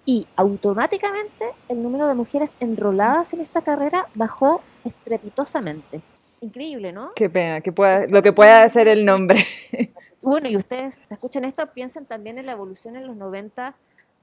y 0.06 0.26
automáticamente 0.38 1.46
el 1.68 1.84
número 1.84 2.08
de 2.08 2.16
mujeres 2.16 2.50
enroladas 2.60 3.34
en 3.34 3.42
esta 3.42 3.62
carrera 3.62 4.08
bajó 4.16 4.62
estrepitosamente. 4.86 6.02
Increíble, 6.40 6.94
¿no? 6.94 7.12
Qué 7.16 7.30
pena, 7.30 7.62
que 7.62 7.72
pueda, 7.74 8.08
lo 8.08 8.22
que 8.22 8.32
pueda 8.32 8.64
hacer 8.64 8.88
el 8.88 9.06
nombre. 9.06 9.44
Bueno, 10.24 10.50
y 10.50 10.58
ustedes 10.58 11.00
escuchan 11.12 11.46
esto, 11.46 11.66
piensen 11.74 12.06
también 12.06 12.40
en 12.40 12.48
la 12.48 12.54
evolución 12.54 12.96
en 12.96 13.06
los 13.06 13.16
90 13.16 13.76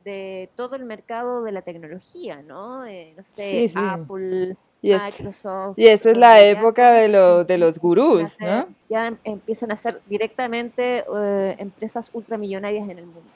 de 0.04 0.50
todo 0.56 0.74
el 0.74 0.84
mercado 0.84 1.44
de 1.44 1.52
la 1.52 1.62
tecnología, 1.62 2.42
¿no? 2.42 2.84
Eh, 2.84 3.14
no 3.16 3.22
sé, 3.24 3.70
Apple, 3.76 4.56
y 4.84 4.94
Microsoft. 4.94 5.78
Y 5.78 5.86
esa 5.86 6.10
es 6.10 6.18
la 6.18 6.40
época 6.42 6.92
de, 6.92 7.08
lo, 7.08 7.44
de 7.44 7.58
los 7.58 7.78
gurús, 7.84 8.38
¿no? 8.40 8.68
Ya 8.90 9.16
empiezan 9.24 9.72
a 9.72 9.76
ser 9.76 10.02
directamente 10.06 11.04
eh, 11.14 11.56
empresas 11.58 12.10
ultramillonarias 12.12 12.88
en 12.88 12.98
el 12.98 13.06
mundo. 13.06 13.30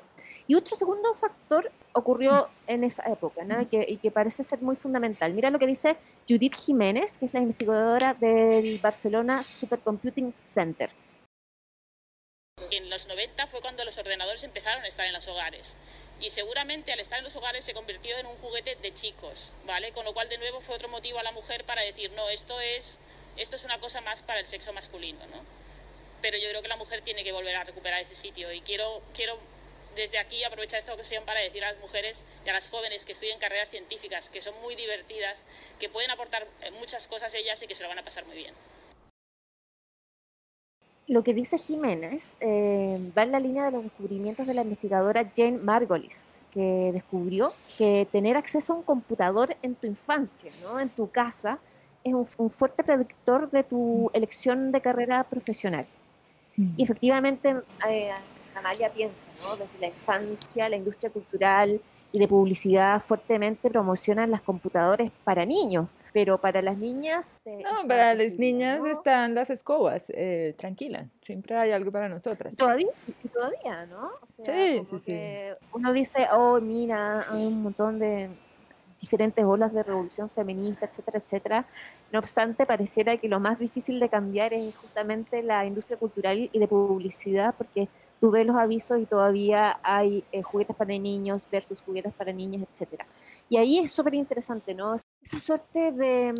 Y 0.47 0.55
otro 0.55 0.77
segundo 0.77 1.15
factor 1.15 1.71
ocurrió 1.93 2.49
en 2.67 2.85
esa 2.85 3.03
época, 3.05 3.45
¿no? 3.45 3.61
y, 3.61 3.67
que, 3.67 3.85
y 3.87 3.99
que 3.99 4.11
parece 4.11 4.45
ser 4.45 4.63
muy 4.63 4.77
fundamental. 4.77 5.35
Mira 5.35 5.51
lo 5.51 5.59
que 5.59 5.67
dice 5.67 5.97
Judith 6.27 6.55
Jiménez, 6.55 7.13
que 7.19 7.27
es 7.27 7.35
la 7.35 7.41
investigadora 7.41 8.15
del 8.15 8.79
Barcelona 8.79 9.43
Supercomputing 9.43 10.33
Center. 10.55 10.91
En 12.71 12.91
los 12.91 13.09
90 13.09 13.47
fue 13.47 13.61
cuando 13.61 13.85
los 13.85 13.99
ordenadores 13.99 14.43
empezaron 14.43 14.83
a 14.83 14.89
estar 14.89 15.07
en 15.07 15.13
los 15.13 15.29
hogares 15.29 15.77
y 16.21 16.31
seguramente 16.31 16.93
al 16.93 17.01
estar 17.01 17.19
en 17.19 17.25
los 17.25 17.37
hogares 17.37 17.65
se 17.65 17.75
convirtió 17.75 18.17
en 18.19 18.27
un 18.27 18.37
juguete 18.39 18.77
de 18.77 18.93
chicos, 18.93 19.53
¿vale? 19.65 19.93
Con 19.93 20.05
lo 20.05 20.13
cual 20.15 20.29
de 20.29 20.39
nuevo 20.39 20.61
fue 20.61 20.75
otro 20.75 20.89
motivo 20.89 21.19
a 21.19 21.23
la 21.23 21.33
mujer 21.33 21.65
para 21.65 21.83
decir, 21.83 22.11
no, 22.13 22.29
esto 22.29 22.61
es 22.61 22.99
esto 23.39 23.55
es 23.55 23.65
una 23.65 23.79
cosa 23.79 24.01
más 24.01 24.23
para 24.23 24.41
el 24.41 24.47
sexo 24.47 24.73
masculino, 24.73 25.25
¿no? 25.29 25.45
Pero 26.21 26.37
yo 26.39 26.49
creo 26.49 26.63
que 26.63 26.69
la 26.69 26.77
mujer 26.77 27.03
tiene 27.03 27.23
que 27.23 27.31
volver 27.31 27.55
a 27.55 27.63
recuperar 27.63 28.01
ese 28.01 28.17
sitio 28.17 28.53
y 28.53 28.61
quiero, 28.63 29.01
quiero 29.15 29.39
desde 29.95 30.19
aquí 30.19 30.43
aprovechar 30.43 30.81
esta 30.81 30.93
ocasión 30.93 31.25
para 31.25 31.41
decir 31.41 31.65
a 31.65 31.73
las 31.73 31.81
mujeres 31.81 32.25
y 32.45 32.49
a 32.49 32.53
las 32.53 32.69
jóvenes 32.69 33.05
que 33.05 33.13
estudian 33.13 33.39
carreras 33.39 33.71
científicas, 33.71 34.29
que 34.29 34.41
son 34.41 34.61
muy 34.61 34.75
divertidas, 34.75 35.45
que 35.79 35.89
pueden 35.89 36.11
aportar 36.11 36.47
eh, 36.63 36.71
muchas 36.73 37.07
cosas 37.07 37.33
ellas 37.35 37.63
y 37.63 37.69
que 37.69 37.77
se 37.77 37.85
lo 37.85 37.89
van 37.89 37.99
a 38.01 38.05
pasar 38.05 38.25
muy 38.25 38.37
bien. 38.37 38.55
Lo 41.09 41.25
que 41.25 41.33
dice 41.33 41.57
Jiménez 41.57 42.37
eh, 42.41 43.01
va 43.17 43.23
en 43.23 43.33
la 43.33 43.41
línea 43.41 43.65
de 43.65 43.73
los 43.73 43.83
descubrimientos 43.83 44.47
de 44.47 44.53
la 44.53 44.63
investigadora 44.63 45.33
Jane 45.35 45.57
Margolis, 45.57 46.39
que 46.53 46.91
descubrió 46.93 47.55
que 47.79 48.07
tener 48.13 48.37
acceso 48.37 48.75
a 48.75 48.77
un 48.77 48.83
computador 48.83 49.57
en 49.63 49.75
tu 49.75 49.87
infancia, 49.87 50.53
¿no? 50.63 50.79
en 50.79 50.91
tu 50.91 51.11
casa, 51.11 51.59
es 52.05 52.13
un, 52.13 52.51
fuerte 52.51 52.85
predictor 52.85 53.51
de 53.51 53.65
tu 53.65 54.11
elección 54.13 54.71
de 54.71 54.83
carrera 54.83 55.25
profesional. 55.25 55.87
Mm. 56.57 56.75
Y 56.77 56.83
efectivamente, 56.83 57.57
eh, 57.89 58.11
Amalia 58.55 58.91
piensa, 58.91 59.23
¿no? 59.43 59.53
Desde 59.53 59.79
la 59.81 59.87
infancia, 59.87 60.69
la 60.69 60.77
industria 60.77 61.11
cultural 61.11 61.81
y 62.13 62.19
de 62.19 62.29
publicidad 62.29 63.01
fuertemente 63.01 63.71
promocionan 63.71 64.31
las 64.31 64.43
computadoras 64.43 65.11
para 65.25 65.47
niños, 65.47 65.89
pero 66.19 66.41
para 66.41 66.61
las 66.63 66.77
niñas... 66.77 67.41
Eh, 67.45 67.63
no, 67.63 67.87
para 67.87 68.13
las 68.13 68.35
niñas 68.35 68.85
están 68.85 69.37
las 69.37 69.51
escobas, 69.51 70.11
eh, 70.11 70.53
tranquila, 70.59 71.07
siempre 71.21 71.55
hay 71.55 71.71
algo 71.71 71.93
para 71.93 72.09
nosotras. 72.09 72.57
Todavía, 72.57 72.89
todavía, 73.33 73.87
¿no? 73.87 74.11
sí, 74.43 74.83
sí, 74.91 74.99
sí. 74.99 75.21
Uno 75.73 75.93
dice, 75.93 76.27
oh, 76.33 76.61
mira, 76.61 77.23
hay 77.31 77.47
un 77.47 77.63
montón 77.63 78.01
de 78.01 78.31
diferentes 79.01 79.45
olas 79.45 79.73
de 79.73 79.85
revolución 79.85 80.29
feminista, 80.31 80.87
etcétera, 80.87 81.23
etcétera. 81.25 81.67
No 82.11 82.19
obstante, 82.19 82.67
pareciera 82.67 83.17
que 83.17 83.29
lo 83.29 83.39
más 83.39 83.61
difícil 83.61 84.01
de 84.01 84.09
cambiar 84.09 84.53
es 84.53 84.77
justamente 84.77 85.45
la 85.45 85.67
industria 85.67 85.99
cultural 85.99 86.51
y 86.53 86.59
de 86.59 86.67
publicidad, 86.67 87.55
porque 87.57 87.87
tú 88.21 88.33
ves 88.33 88.45
los 88.45 88.57
avisos 88.57 88.99
y 89.01 89.07
todavía 89.07 89.79
hay 89.85 90.25
eh, 90.33 90.43
juguetes 90.43 90.75
para 90.75 90.91
niños 90.99 91.47
versus 91.49 91.81
juguetes 91.81 92.13
para 92.13 92.33
niñas, 92.33 92.67
etcétera. 92.73 93.07
Y 93.49 93.57
ahí 93.57 93.79
es 93.79 93.93
súper 93.93 94.15
interesante, 94.15 94.75
¿no? 94.75 94.97
Esa 95.23 95.41
suerte 95.41 95.93
de, 95.93 96.35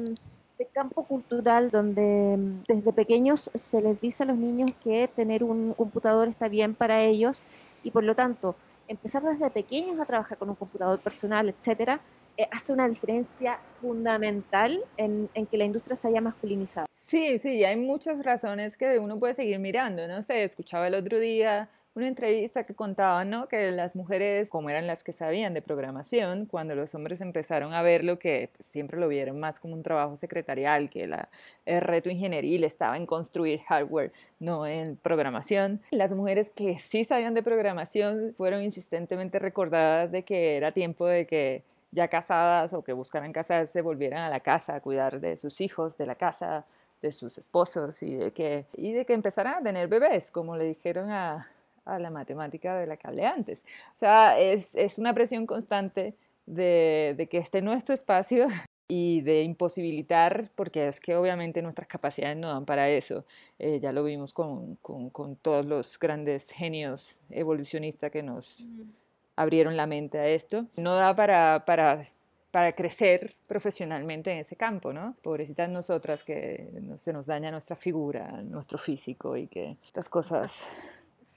de, 0.59 0.67
campo 0.73 1.05
cultural 1.05 1.71
donde 1.71 2.37
desde 2.69 2.93
pequeños 2.93 3.51
se 3.55 3.81
les 3.81 4.01
dice 4.01 4.23
a 4.23 4.27
los 4.27 4.37
niños 4.37 4.71
que 4.83 5.09
tener 5.15 5.43
un 5.43 5.73
computador 5.75 6.29
está 6.29 6.49
bien 6.49 6.75
para 6.75 7.03
ellos 7.03 7.43
y 7.83 7.91
por 7.91 8.05
lo 8.05 8.15
tanto 8.15 8.57
empezar 8.89 9.23
desde 9.23 9.51
pequeños 9.51 9.99
a 10.01 10.05
trabajar 10.05 10.39
con 10.39 10.51
un 10.51 10.55
computador 10.55 10.99
personal, 11.01 11.49
etcétera, 11.49 12.01
eh, 12.37 12.49
hace 12.51 12.73
una 12.73 12.89
diferencia 12.89 13.59
fundamental 13.75 14.79
en, 14.97 15.29
en, 15.35 15.47
que 15.47 15.59
la 15.59 15.65
industria 15.65 15.97
se 15.97 16.09
haya 16.09 16.21
masculinizado. 16.21 16.87
Sí, 16.91 17.39
sí, 17.39 17.65
hay 17.65 17.77
muchas 17.77 18.25
razones 18.25 18.77
que 18.77 18.99
uno 18.99 19.17
puede 19.17 19.35
seguir 19.35 19.59
mirando, 19.59 20.07
no 20.07 20.23
sé, 20.23 20.45
escuchaba 20.45 20.87
el 20.87 20.95
otro 20.95 21.19
día 21.19 21.69
una 21.99 22.09
entrevista 22.09 22.65
que 22.65 22.75
contaba, 22.75 23.25
¿no? 23.25 23.49
Que 23.49 23.71
las 23.71 23.95
mujeres, 23.95 24.49
como 24.49 24.71
eran 24.71 24.87
las 24.87 25.05
que 25.05 25.13
sabían 25.13 25.55
de 25.55 25.63
programación, 25.63 26.47
cuando 26.47 26.75
los 26.75 26.95
hombres 26.95 27.21
empezaron 27.21 27.75
a 27.75 27.83
ver 27.83 28.05
lo 28.05 28.19
que 28.19 28.51
pues, 28.57 28.67
siempre 28.69 28.99
lo 28.99 29.09
vieron 29.09 29.39
más 29.39 29.61
como 29.61 29.75
un 29.75 29.83
trabajo 29.83 30.17
secretarial, 30.17 30.89
que 30.89 31.07
la, 31.07 31.29
el 31.67 31.81
reto 31.81 32.09
ingenieril 32.09 32.65
estaba 32.65 32.97
en 32.97 33.07
construir 33.07 33.61
hardware, 33.61 34.13
no 34.41 34.67
en 34.67 34.97
programación. 34.97 35.81
Las 35.91 36.15
mujeres 36.15 36.51
que 36.51 36.79
sí 36.79 37.05
sabían 37.05 37.35
de 37.35 37.43
programación 37.43 38.35
fueron 38.37 38.63
insistentemente 38.63 39.39
recordadas 39.39 40.11
de 40.11 40.23
que 40.23 40.57
era 40.57 40.73
tiempo 40.73 41.07
de 41.07 41.27
que 41.27 41.63
ya 41.91 42.09
casadas 42.09 42.73
o 42.73 42.83
que 42.83 42.93
buscaran 42.93 43.33
casarse 43.33 43.83
volvieran 43.83 44.23
a 44.23 44.31
la 44.31 44.41
casa 44.41 44.77
a 44.77 44.81
cuidar 44.81 45.21
de 45.21 45.37
sus 45.37 45.61
hijos, 45.61 45.97
de 45.97 46.07
la 46.07 46.15
casa, 46.15 46.65
de 47.03 47.13
sus 47.13 47.39
esposos 47.39 48.03
y 48.03 48.17
de 48.17 48.33
que, 48.33 48.67
y 48.77 48.93
de 48.93 49.05
que 49.05 49.15
empezaran 49.15 49.55
a 49.55 49.63
tener 49.63 49.89
bebés, 49.89 50.31
como 50.31 50.57
le 50.57 50.65
dijeron 50.65 51.11
a, 51.11 51.49
a 51.89 51.99
la 51.99 52.11
matemática 52.11 52.79
de 52.79 52.87
la 52.87 52.97
que 52.97 53.09
hablé 53.09 53.27
antes. 53.27 53.65
O 53.95 53.99
sea, 53.99 54.39
es, 54.39 54.75
es 54.75 54.99
una 54.99 55.15
presión 55.15 55.47
constante 55.47 56.15
de, 56.47 57.15
de, 57.17 57.29
que 57.29 57.39
esté 57.39 57.63
nuestro 57.63 57.95
espacio 57.95 58.47
y 58.89 59.21
de 59.23 59.43
imposibilitar, 59.43 60.51
porque 60.55 60.89
es 60.89 61.01
que 61.01 61.17
obviamente 61.17 61.63
nuestras 61.63 61.89
capacidades 61.89 62.37
no 62.37 62.49
dan 62.49 62.65
para 62.65 62.89
eso. 62.89 63.25
Eh, 63.59 63.81
ya 63.81 63.93
lo 63.93 64.05
vimos 64.05 64.33
con, 64.33 64.77
con, 64.77 65.11
con, 65.11 65.37
todos 65.37 65.67
los 65.67 65.99
grandes 65.99 66.51
genios 66.51 67.21
evolucionistas 67.31 68.11
que 68.11 68.23
nos 68.23 68.65
abrieron 69.37 69.77
la 69.77 69.87
mente 69.87 70.19
a 70.19 70.29
esto. 70.29 70.67
No 70.77 70.95
da 70.95 71.15
para, 71.15 71.65
para, 71.67 72.03
para 72.51 72.73
crecer 72.73 73.35
profesionalmente 73.47 74.33
en 74.33 74.39
ese 74.39 74.57
campo, 74.57 74.93
¿no? 74.93 75.15
Pobrecitas 75.23 75.69
nosotras 75.69 76.25
que 76.25 76.71
se 76.97 77.13
nos 77.13 77.27
daña 77.27 77.51
nuestra 77.51 77.77
figura, 77.77 78.43
nuestro 78.43 78.79
físico 78.79 79.37
y 79.37 79.47
que 79.49 79.77
estas 79.85 80.09
cosas 80.09 80.67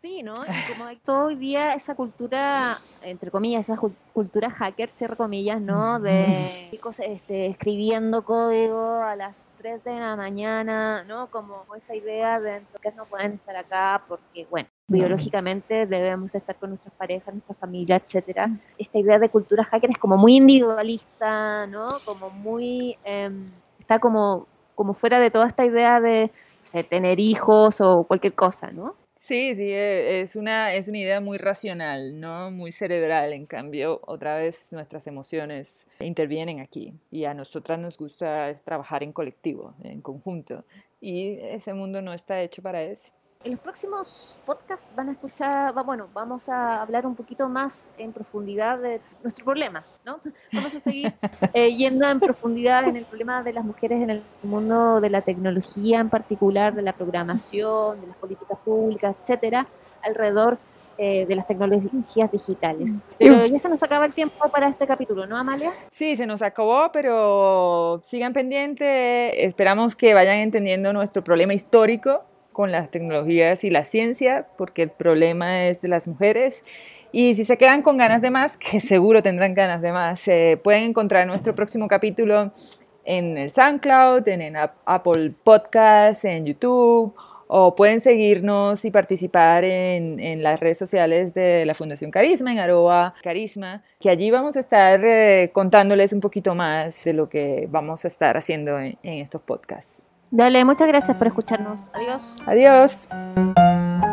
Sí, 0.02 0.24
¿no? 0.24 0.34
Y 0.34 0.72
como 0.72 0.86
hay 0.86 0.96
todo 0.98 1.26
hoy 1.26 1.36
día 1.36 1.76
esa 1.76 1.94
cultura, 1.94 2.76
entre 3.04 3.30
comillas, 3.30 3.70
esa 3.70 3.80
cultura 4.14 4.50
hacker, 4.50 4.90
cierre 4.90 5.16
comillas, 5.16 5.62
¿no? 5.62 6.00
De 6.00 6.26
chicos 6.72 7.00
este, 7.02 7.46
escribiendo 7.46 8.26
código 8.26 8.96
a 8.96 9.16
las 9.16 9.46
3 9.60 9.84
de 9.84 10.00
la 10.00 10.16
mañana, 10.16 11.04
¿no? 11.04 11.28
Como 11.28 11.64
esa 11.78 11.94
idea 11.94 12.40
de 12.40 12.64
que 12.82 12.92
no 12.94 13.06
pueden 13.06 13.34
estar 13.34 13.56
acá 13.56 14.02
porque, 14.08 14.48
bueno, 14.50 14.70
biológicamente 14.88 15.86
debemos 15.86 16.34
estar 16.34 16.56
con 16.56 16.72
nuestras 16.72 16.96
parejas, 16.96 17.36
nuestra 17.36 17.54
familia, 17.54 17.98
etcétera. 17.98 18.50
Esta 18.80 18.98
idea 18.98 19.20
de 19.20 19.30
cultura 19.30 19.64
hacker 19.66 19.92
es 19.92 20.00
como 20.00 20.18
muy 20.18 20.38
individualista, 20.38 21.68
¿no? 21.68 21.88
Como 22.06 22.32
muy... 22.32 22.98
Em, 23.04 23.46
está 23.78 24.00
como, 24.00 24.48
como 24.74 24.96
fuera 24.96 25.20
de 25.20 25.30
toda 25.30 25.46
esta 25.46 25.64
idea 25.64 26.02
de 26.02 26.32
tener 26.90 27.20
hijos 27.20 27.82
o 27.82 28.04
cualquier 28.04 28.34
cosa, 28.34 28.72
¿no? 28.72 28.96
Sí, 29.32 29.56
sí, 29.56 29.64
e, 29.64 30.20
es 30.20 30.36
una, 30.36 30.74
es 30.74 30.90
una 30.90 30.98
idea 30.98 31.22
muy 31.22 31.38
racional, 31.38 32.20
¿no? 32.20 32.52
Muy 32.52 32.74
cerebral. 32.74 33.32
En 33.32 33.46
cambio, 33.46 34.02
otra 34.06 34.36
vez 34.36 34.74
nuestras 34.74 35.08
emociones 35.08 35.88
intervienen 36.02 36.60
aquí 36.60 36.94
y 37.12 37.24
a 37.24 37.34
nosotras 37.34 37.80
nos 37.80 37.98
gusta 37.98 38.52
trabajar 38.66 39.04
en 39.04 39.14
colectivo, 39.14 39.74
en 39.84 40.02
conjunto. 40.02 40.66
Y 41.00 41.38
ese 41.40 41.74
mundo 41.74 42.02
no 42.02 42.12
está 42.12 42.42
hecho 42.42 42.62
para 42.62 42.84
eso. 42.84 43.10
En 43.44 43.54
los 43.54 43.60
próximos 43.60 44.40
podcasts 44.46 44.86
van 44.96 45.10
a 45.10 45.14
escuchar, 45.14 45.74
bueno, 45.84 46.08
vamos 46.14 46.48
a 46.48 46.80
hablar 46.80 47.08
un 47.08 47.16
poquito 47.16 47.50
más 47.50 47.90
en 47.98 48.14
profundidad 48.14 48.78
de 48.78 49.02
nuestro 49.24 49.44
problema, 49.44 49.84
¿no? 50.06 50.20
Vamos 50.54 50.76
a 50.76 50.80
seguir 50.80 51.12
eh, 51.54 51.76
yendo 51.76 52.08
en 52.08 52.20
profundidad 52.20 52.88
en 52.88 52.98
el 52.98 53.06
problema 53.06 53.42
de 53.42 53.54
las 53.54 53.66
mujeres 53.66 54.00
en 54.04 54.12
el 54.12 54.24
mundo 54.44 55.02
de 55.02 55.10
la 55.10 55.22
tecnología, 55.22 56.00
en 56.00 56.10
particular 56.10 56.76
de 56.76 56.84
la 56.84 56.94
programación, 56.94 58.00
de 58.02 58.08
las 58.08 58.18
políticas 58.18 58.60
públicas, 58.64 59.16
etcétera, 59.22 59.66
alrededor 60.04 60.60
eh, 61.00 61.26
de 61.26 61.36
las 61.36 61.48
tecnologías 61.48 62.32
digitales. 62.32 63.04
Pero 63.18 63.44
ya 63.48 63.58
se 63.58 63.70
nos 63.70 63.82
acaba 63.82 64.06
el 64.06 64.14
tiempo 64.14 64.36
para 64.52 64.68
este 64.68 64.86
capítulo, 64.86 65.26
¿no, 65.26 65.36
Amalia? 65.36 65.72
Sí, 65.90 66.16
se 66.16 66.28
nos 66.28 66.44
acabó, 66.44 66.92
pero 66.92 68.02
sigan 68.04 68.34
pendientes. 68.34 69.34
Esperamos 69.36 69.96
que 69.96 70.14
vayan 70.14 70.38
entendiendo 70.38 70.94
nuestro 70.94 71.24
problema 71.24 71.56
histórico 71.56 72.26
con 72.62 72.72
las 72.72 72.92
tecnologías 72.92 73.64
y 73.64 73.72
la 73.72 73.86
ciencia, 73.86 74.46
porque 74.56 74.84
el 74.84 74.92
problema 74.92 75.66
es 75.66 75.82
de 75.82 75.88
las 75.88 76.08
mujeres. 76.08 76.64
Y 77.12 77.34
si 77.34 77.44
se 77.44 77.58
quedan 77.58 77.82
con 77.82 77.98
ganas 77.98 78.22
de 78.22 78.30
más, 78.30 78.56
que 78.64 78.80
seguro 78.80 79.24
tendrán 79.24 79.56
ganas 79.56 79.82
de 79.82 79.92
más, 79.92 80.28
eh, 80.28 80.60
pueden 80.64 80.84
encontrar 80.84 81.26
nuestro 81.26 81.56
próximo 81.56 81.88
capítulo 81.88 82.52
en 83.04 83.36
el 83.40 83.50
SoundCloud, 83.50 84.28
en, 84.28 84.42
en 84.44 84.56
Apple 84.86 85.34
Podcasts, 85.44 86.24
en 86.24 86.46
YouTube, 86.46 87.16
o 87.48 87.76
pueden 87.76 88.00
seguirnos 88.00 88.86
y 88.86 88.92
participar 88.92 89.64
en, 89.64 90.20
en, 90.20 90.44
las 90.44 90.60
redes 90.60 90.78
sociales 90.78 91.34
de 91.34 91.66
la 91.66 91.74
Fundación 91.74 92.12
Carisma, 92.12 92.52
en 92.52 92.60
arroba 92.60 93.16
carisma, 93.24 93.82
que 94.00 94.12
allí 94.12 94.30
vamos 94.30 94.56
a 94.56 94.60
estar 94.60 95.04
eh, 95.04 95.50
contándoles 95.52 96.14
un 96.14 96.20
poquito 96.20 96.54
más 96.54 97.06
de 97.06 97.14
lo 97.14 97.28
que 97.28 97.68
vamos 97.72 98.06
a 98.06 98.08
estar 98.08 98.38
haciendo 98.38 98.80
en 98.80 98.98
estos 99.02 99.42
podcasts. 99.42 100.01
Dale, 100.32 100.64
muchas 100.64 100.88
gracias 100.88 101.18
por 101.18 101.28
escucharnos. 101.28 101.80
Adiós. 101.94 102.24
Adiós. 102.46 104.11